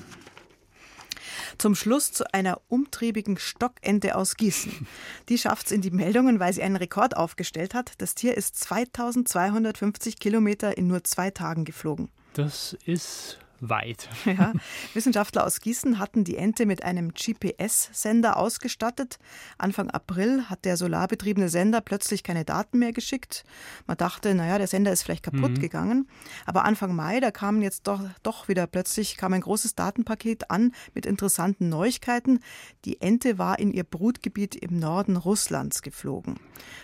Zum 1.59 1.75
Schluss 1.75 2.13
zu 2.13 2.33
einer 2.33 2.61
umtriebigen 2.69 3.39
Stockente 3.39 4.17
aus 4.17 4.37
Gießen. 4.37 4.87
Die 5.29 5.39
schafft 5.39 5.67
es 5.67 5.73
in 5.73 5.81
die 5.81 5.91
Meldungen, 5.91 6.41
weil 6.41 6.53
sie 6.53 6.63
einen 6.63 6.77
Rekord 6.77 7.17
aufgestellt 7.17 7.75
hat. 7.75 7.93
Das 7.99 8.15
Tier 8.15 8.37
ist 8.37 8.59
2250 8.59 10.19
Kilometer 10.19 10.77
in 10.77 10.87
nur 10.87 11.05
zwei 11.05 11.31
Tagen 11.31 11.65
geflogen. 11.65 12.09
Das 12.35 12.77
ist 12.85 13.39
weit. 13.61 14.09
Ja, 14.27 14.53
Wissenschaftler 14.93 15.47
aus 15.47 15.61
Gießen 15.61 15.99
hatten 15.99 16.25
die 16.25 16.37
Ente 16.37 16.67
mit 16.67 16.83
einem 16.83 17.13
GPS-Sender 17.15 18.37
ausgestattet. 18.37 19.19
Anfang 19.57 19.91
April 19.91 20.51
hat 20.51 20.65
der 20.65 20.77
solarbetriebene 20.77 21.49
Sender 21.49 21.81
plötzlich 21.81 22.23
keine 22.23 22.45
Daten 22.45 22.79
mehr 22.79 22.93
geschickt. 22.93 23.45
Man 23.87 23.97
dachte, 23.97 24.35
naja, 24.35 24.59
der 24.59 24.67
Sender 24.67 24.93
ist 24.93 25.05
vielleicht 25.05 25.23
kaputt 25.23 25.53
mhm. 25.53 25.61
gegangen. 25.61 26.09
Aber 26.45 26.65
Anfang 26.65 26.95
Mai, 26.95 27.21
da 27.21 27.31
kam 27.31 27.63
jetzt 27.63 27.87
doch, 27.87 28.03
doch 28.23 28.49
wieder 28.49 28.67
plötzlich 28.67 29.17
kam 29.17 29.33
ein 29.33 29.41
großes 29.41 29.75
Datenpaket 29.75 30.51
an 30.51 30.73
mit 30.95 31.07
interessanten 31.07 31.69
Neuigkeiten. 31.69 32.41
Die 32.85 33.01
Ente 33.01 33.39
war 33.39 33.59
in 33.59 33.73
ihr 33.73 33.85
Brutgebiet 33.85 34.55
im 34.55 34.79
Norden 34.79 35.17
Russlands 35.17 35.83
geflogen. 35.83 36.39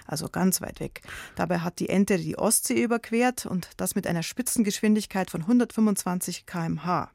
Also 0.07 0.29
ganz 0.29 0.61
weit 0.61 0.81
weg. 0.81 1.03
Dabei 1.35 1.59
hat 1.59 1.81
die 1.81 1.89
Ente 1.89 2.17
die 2.19 2.39
Ostsee 2.39 2.83
überquert 2.83 3.47
und 3.47 3.71
das 3.77 3.95
mit 3.95 4.07
einer 4.07 4.23
Spitzengeschwindigkeit 4.23 5.31
von 5.31 5.43
125 5.43 6.47
km 6.47 6.62
km/h. 6.63 7.11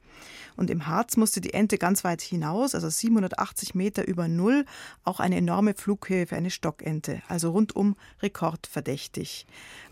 Und 0.56 0.72
im 0.72 0.88
Harz 0.88 1.18
musste 1.18 1.40
die 1.40 1.54
Ente 1.54 1.78
ganz 1.78 2.04
weit 2.04 2.22
hinaus, 2.22 2.74
also 2.74 2.90
780 2.90 3.76
Meter 3.76 4.08
über 4.08 4.28
Null, 4.28 4.66
auch 5.04 5.20
eine 5.20 5.36
enorme 5.36 5.76
Flughöhe 5.76 6.26
für 6.26 6.36
eine 6.36 6.50
Stockente, 6.50 7.22
also 7.28 7.52
rundum 7.52 7.96
rekordverdächtig. 8.24 9.46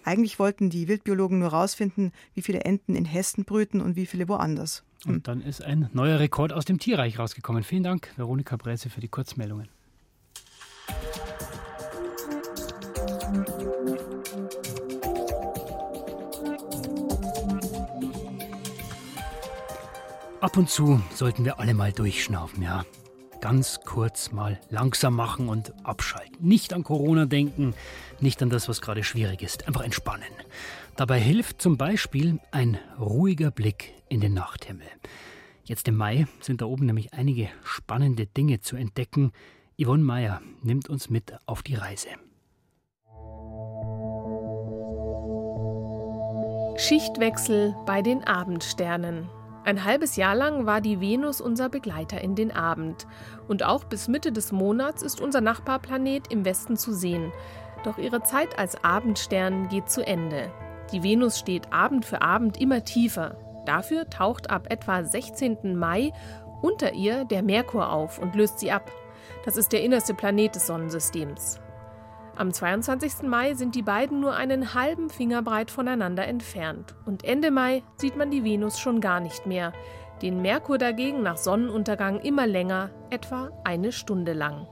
Eigentlich 0.04 0.40
wollten 0.40 0.72
die 0.72 0.88
Wildbiologen 0.88 1.38
nur 1.38 1.52
herausfinden, 1.52 2.12
wie 2.34 2.42
viele 2.42 2.62
Enten 2.62 2.96
in 2.96 3.06
Hessen 3.06 3.46
brüten 3.46 3.80
und 3.80 3.96
wie 3.96 4.08
viele 4.08 4.28
woanders. 4.28 4.84
Hm. 5.04 5.14
Und 5.14 5.28
dann 5.28 5.42
ist 5.42 5.64
ein 5.64 5.90
neuer 5.94 6.20
Rekord 6.20 6.52
aus 6.52 6.66
dem 6.66 6.80
Tierreich 6.80 7.20
rausgekommen. 7.20 7.64
Vielen 7.64 7.84
Dank, 7.84 8.12
Veronika 8.16 8.56
Bresse, 8.58 8.90
für 8.90 9.02
die 9.02 9.10
Kurzmeldungen. 9.10 9.75
Ab 20.46 20.58
und 20.58 20.70
zu 20.70 21.02
sollten 21.12 21.44
wir 21.44 21.60
alle 21.60 21.74
mal 21.74 21.92
durchschnaufen, 21.92 22.62
ja. 22.62 22.86
Ganz 23.42 23.80
kurz 23.84 24.32
mal 24.32 24.62
langsam 24.70 25.16
machen 25.16 25.50
und 25.50 25.74
abschalten. 25.84 26.38
Nicht 26.40 26.72
an 26.72 26.84
Corona 26.84 27.26
denken, 27.26 27.74
nicht 28.20 28.44
an 28.44 28.52
das, 28.52 28.70
was 28.70 28.80
gerade 28.80 29.04
schwierig 29.04 29.42
ist. 29.42 29.68
Einfach 29.68 29.82
entspannen. 29.82 30.30
Dabei 30.98 31.20
hilft 31.20 31.64
zum 31.64 31.78
Beispiel 31.78 32.40
ein 32.52 32.78
ruhiger 33.00 33.50
Blick 33.50 33.96
in 34.08 34.22
den 34.22 34.36
Nachthimmel. 34.36 34.86
Jetzt 35.64 35.88
im 35.88 35.96
Mai 35.96 36.28
sind 36.42 36.62
da 36.62 36.66
oben 36.68 36.86
nämlich 36.86 37.16
einige 37.16 37.50
spannende 37.64 38.28
Dinge 38.28 38.62
zu 38.62 38.76
entdecken. 38.76 39.32
Yvonne 39.82 40.04
Meyer 40.04 40.44
nimmt 40.62 40.90
uns 40.90 41.10
mit 41.10 41.34
auf 41.48 41.64
die 41.64 41.74
Reise. 41.74 42.10
Schichtwechsel 46.78 47.76
bei 47.88 48.04
den 48.04 48.24
Abendsternen. 48.26 49.28
Ein 49.66 49.84
halbes 49.84 50.16
Jahr 50.16 50.36
lang 50.36 50.68
war 50.68 50.80
die 50.80 51.02
Venus 51.02 51.42
unser 51.42 51.70
Begleiter 51.70 52.22
in 52.22 52.36
den 52.36 52.52
Abend. 52.52 53.08
Und 53.48 53.64
auch 53.64 53.84
bis 53.84 54.08
Mitte 54.08 54.32
des 54.32 54.52
Monats 54.52 55.02
ist 55.02 55.20
unser 55.20 55.42
Nachbarplanet 55.42 56.32
im 56.32 56.46
Westen 56.46 56.78
zu 56.78 56.94
sehen. 56.94 57.34
Doch 57.84 57.98
ihre 57.98 58.22
Zeit 58.22 58.60
als 58.60 58.84
Abendstern 58.84 59.68
geht 59.68 59.90
zu 59.90 60.06
Ende. 60.06 60.52
Die 60.92 61.02
Venus 61.02 61.40
steht 61.40 61.74
Abend 61.74 62.06
für 62.06 62.22
Abend 62.22 62.62
immer 62.62 62.84
tiefer. 62.84 63.38
Dafür 63.66 64.08
taucht 64.08 64.52
ab 64.52 64.68
etwa 64.70 65.04
16. 65.04 65.76
Mai 65.76 66.14
unter 66.62 66.94
ihr 66.94 67.26
der 67.26 67.42
Merkur 67.42 67.92
auf 67.92 68.20
und 68.20 68.36
löst 68.36 68.60
sie 68.60 68.72
ab. 68.72 68.92
Das 69.46 69.58
ist 69.58 69.74
der 69.74 69.82
innerste 69.82 70.14
Planet 70.14 70.54
des 70.54 70.68
Sonnensystems. 70.68 71.60
Am 72.38 72.52
22. 72.52 73.24
Mai 73.24 73.54
sind 73.54 73.76
die 73.76 73.82
beiden 73.82 74.20
nur 74.20 74.36
einen 74.36 74.74
halben 74.74 75.10
Finger 75.10 75.42
breit 75.42 75.72
voneinander 75.72 76.28
entfernt 76.28 76.94
und 77.06 77.24
Ende 77.24 77.50
Mai 77.50 77.82
sieht 77.96 78.18
man 78.18 78.30
die 78.30 78.44
Venus 78.44 78.78
schon 78.78 79.00
gar 79.00 79.22
nicht 79.22 79.46
mehr, 79.46 79.72
den 80.22 80.42
Merkur 80.42 80.78
dagegen 80.78 81.24
nach 81.24 81.38
Sonnenuntergang 81.38 82.20
immer 82.20 82.46
länger, 82.46 82.90
etwa 83.10 83.52
eine 83.64 83.94
Stunde 83.94 84.34
lang. 84.34 84.68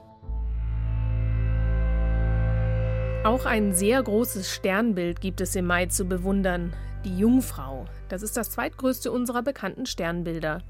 Auch 3.23 3.45
ein 3.45 3.73
sehr 3.73 4.04
großes 4.04 4.52
Sternbild 4.52 5.21
gibt 5.21 5.39
es 5.39 5.56
im 5.56 5.65
Mai 5.65 5.86
zu 5.86 6.04
bewundern, 6.04 6.73
die 7.06 7.17
Jungfrau. 7.17 7.86
Das 8.10 8.23
ist 8.23 8.36
das 8.36 8.49
zweitgrößte 8.49 9.10
unserer 9.10 9.41
bekannten 9.41 9.86
Sternbilder. 9.86 10.63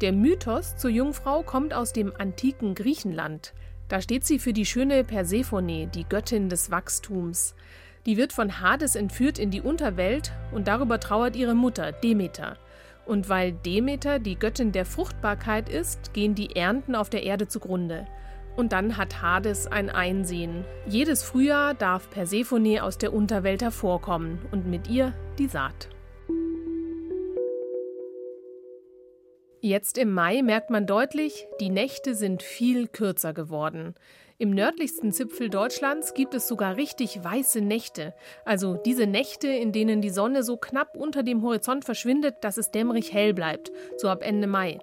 Der 0.00 0.12
Mythos 0.12 0.78
zur 0.78 0.88
Jungfrau 0.88 1.42
kommt 1.42 1.74
aus 1.74 1.92
dem 1.92 2.14
antiken 2.16 2.74
Griechenland. 2.74 3.52
Da 3.88 4.02
steht 4.02 4.24
sie 4.24 4.38
für 4.38 4.52
die 4.52 4.66
schöne 4.66 5.02
Persephone, 5.02 5.90
die 5.90 6.04
Göttin 6.04 6.48
des 6.48 6.70
Wachstums. 6.70 7.54
Die 8.04 8.16
wird 8.16 8.32
von 8.32 8.60
Hades 8.60 8.94
entführt 8.94 9.38
in 9.38 9.50
die 9.50 9.62
Unterwelt 9.62 10.32
und 10.52 10.68
darüber 10.68 11.00
trauert 11.00 11.36
ihre 11.36 11.54
Mutter, 11.54 11.92
Demeter. 11.92 12.58
Und 13.06 13.30
weil 13.30 13.52
Demeter 13.52 14.18
die 14.18 14.38
Göttin 14.38 14.72
der 14.72 14.84
Fruchtbarkeit 14.84 15.70
ist, 15.70 16.12
gehen 16.12 16.34
die 16.34 16.54
Ernten 16.54 16.94
auf 16.94 17.08
der 17.08 17.22
Erde 17.22 17.48
zugrunde. 17.48 18.06
Und 18.56 18.72
dann 18.72 18.96
hat 18.96 19.22
Hades 19.22 19.66
ein 19.66 19.88
Einsehen. 19.88 20.64
Jedes 20.86 21.22
Frühjahr 21.22 21.74
darf 21.74 22.10
Persephone 22.10 22.80
aus 22.80 22.98
der 22.98 23.14
Unterwelt 23.14 23.62
hervorkommen 23.62 24.38
und 24.50 24.66
mit 24.66 24.88
ihr 24.88 25.14
die 25.38 25.46
Saat. 25.46 25.88
Jetzt 29.60 29.98
im 29.98 30.12
Mai 30.14 30.42
merkt 30.42 30.70
man 30.70 30.86
deutlich, 30.86 31.48
die 31.60 31.70
Nächte 31.70 32.14
sind 32.14 32.44
viel 32.44 32.86
kürzer 32.86 33.32
geworden. 33.32 33.96
Im 34.38 34.50
nördlichsten 34.50 35.10
Zipfel 35.10 35.50
Deutschlands 35.50 36.14
gibt 36.14 36.34
es 36.34 36.46
sogar 36.46 36.76
richtig 36.76 37.24
weiße 37.24 37.60
Nächte, 37.60 38.14
also 38.44 38.74
diese 38.74 39.08
Nächte, 39.08 39.48
in 39.48 39.72
denen 39.72 40.00
die 40.00 40.10
Sonne 40.10 40.44
so 40.44 40.56
knapp 40.56 40.96
unter 40.96 41.24
dem 41.24 41.42
Horizont 41.42 41.84
verschwindet, 41.84 42.36
dass 42.42 42.56
es 42.56 42.70
dämmerig 42.70 43.12
hell 43.12 43.34
bleibt, 43.34 43.72
so 43.96 44.08
ab 44.08 44.22
Ende 44.22 44.46
Mai. 44.46 44.78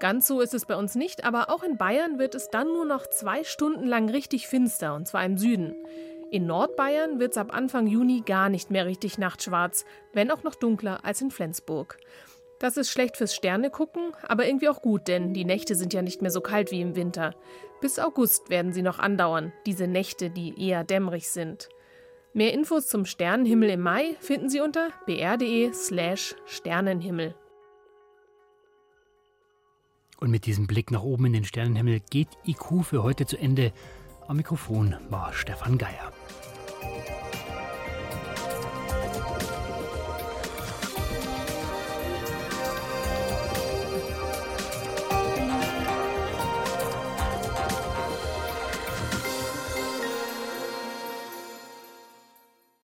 Ganz 0.00 0.26
so 0.26 0.42
ist 0.42 0.52
es 0.52 0.66
bei 0.66 0.76
uns 0.76 0.96
nicht, 0.96 1.24
aber 1.24 1.48
auch 1.48 1.62
in 1.62 1.78
Bayern 1.78 2.18
wird 2.18 2.34
es 2.34 2.50
dann 2.50 2.66
nur 2.66 2.84
noch 2.84 3.06
zwei 3.06 3.42
Stunden 3.42 3.86
lang 3.86 4.10
richtig 4.10 4.48
finster, 4.48 4.94
und 4.94 5.08
zwar 5.08 5.24
im 5.24 5.38
Süden. 5.38 5.76
In 6.30 6.44
Nordbayern 6.44 7.20
wird 7.20 7.32
es 7.32 7.38
ab 7.38 7.54
Anfang 7.54 7.86
Juni 7.86 8.22
gar 8.26 8.50
nicht 8.50 8.70
mehr 8.70 8.84
richtig 8.84 9.16
nachtschwarz, 9.16 9.86
wenn 10.12 10.30
auch 10.30 10.42
noch 10.42 10.56
dunkler 10.56 11.06
als 11.06 11.22
in 11.22 11.30
Flensburg. 11.30 11.98
Das 12.58 12.76
ist 12.76 12.90
schlecht 12.90 13.16
fürs 13.16 13.34
Sternegucken, 13.34 14.12
aber 14.22 14.46
irgendwie 14.46 14.68
auch 14.68 14.80
gut, 14.80 15.08
denn 15.08 15.34
die 15.34 15.44
Nächte 15.44 15.74
sind 15.74 15.92
ja 15.92 16.02
nicht 16.02 16.22
mehr 16.22 16.30
so 16.30 16.40
kalt 16.40 16.70
wie 16.70 16.80
im 16.80 16.96
Winter. 16.96 17.34
Bis 17.80 17.98
August 17.98 18.48
werden 18.48 18.72
sie 18.72 18.82
noch 18.82 18.98
andauern, 18.98 19.52
diese 19.66 19.86
Nächte, 19.86 20.30
die 20.30 20.54
eher 20.60 20.84
dämmerig 20.84 21.28
sind. 21.28 21.68
Mehr 22.32 22.52
Infos 22.52 22.88
zum 22.88 23.04
Sternenhimmel 23.04 23.70
im 23.70 23.80
Mai 23.80 24.16
finden 24.18 24.48
Sie 24.48 24.60
unter 24.60 24.88
br.de/slash 25.06 26.34
Sternenhimmel. 26.46 27.34
Und 30.18 30.30
mit 30.30 30.46
diesem 30.46 30.66
Blick 30.66 30.90
nach 30.90 31.02
oben 31.02 31.26
in 31.26 31.32
den 31.34 31.44
Sternenhimmel 31.44 32.00
geht 32.10 32.28
IQ 32.44 32.84
für 32.84 33.02
heute 33.02 33.26
zu 33.26 33.36
Ende. 33.36 33.72
Am 34.26 34.36
Mikrofon 34.36 34.96
war 35.10 35.32
Stefan 35.32 35.78
Geier. 35.78 36.12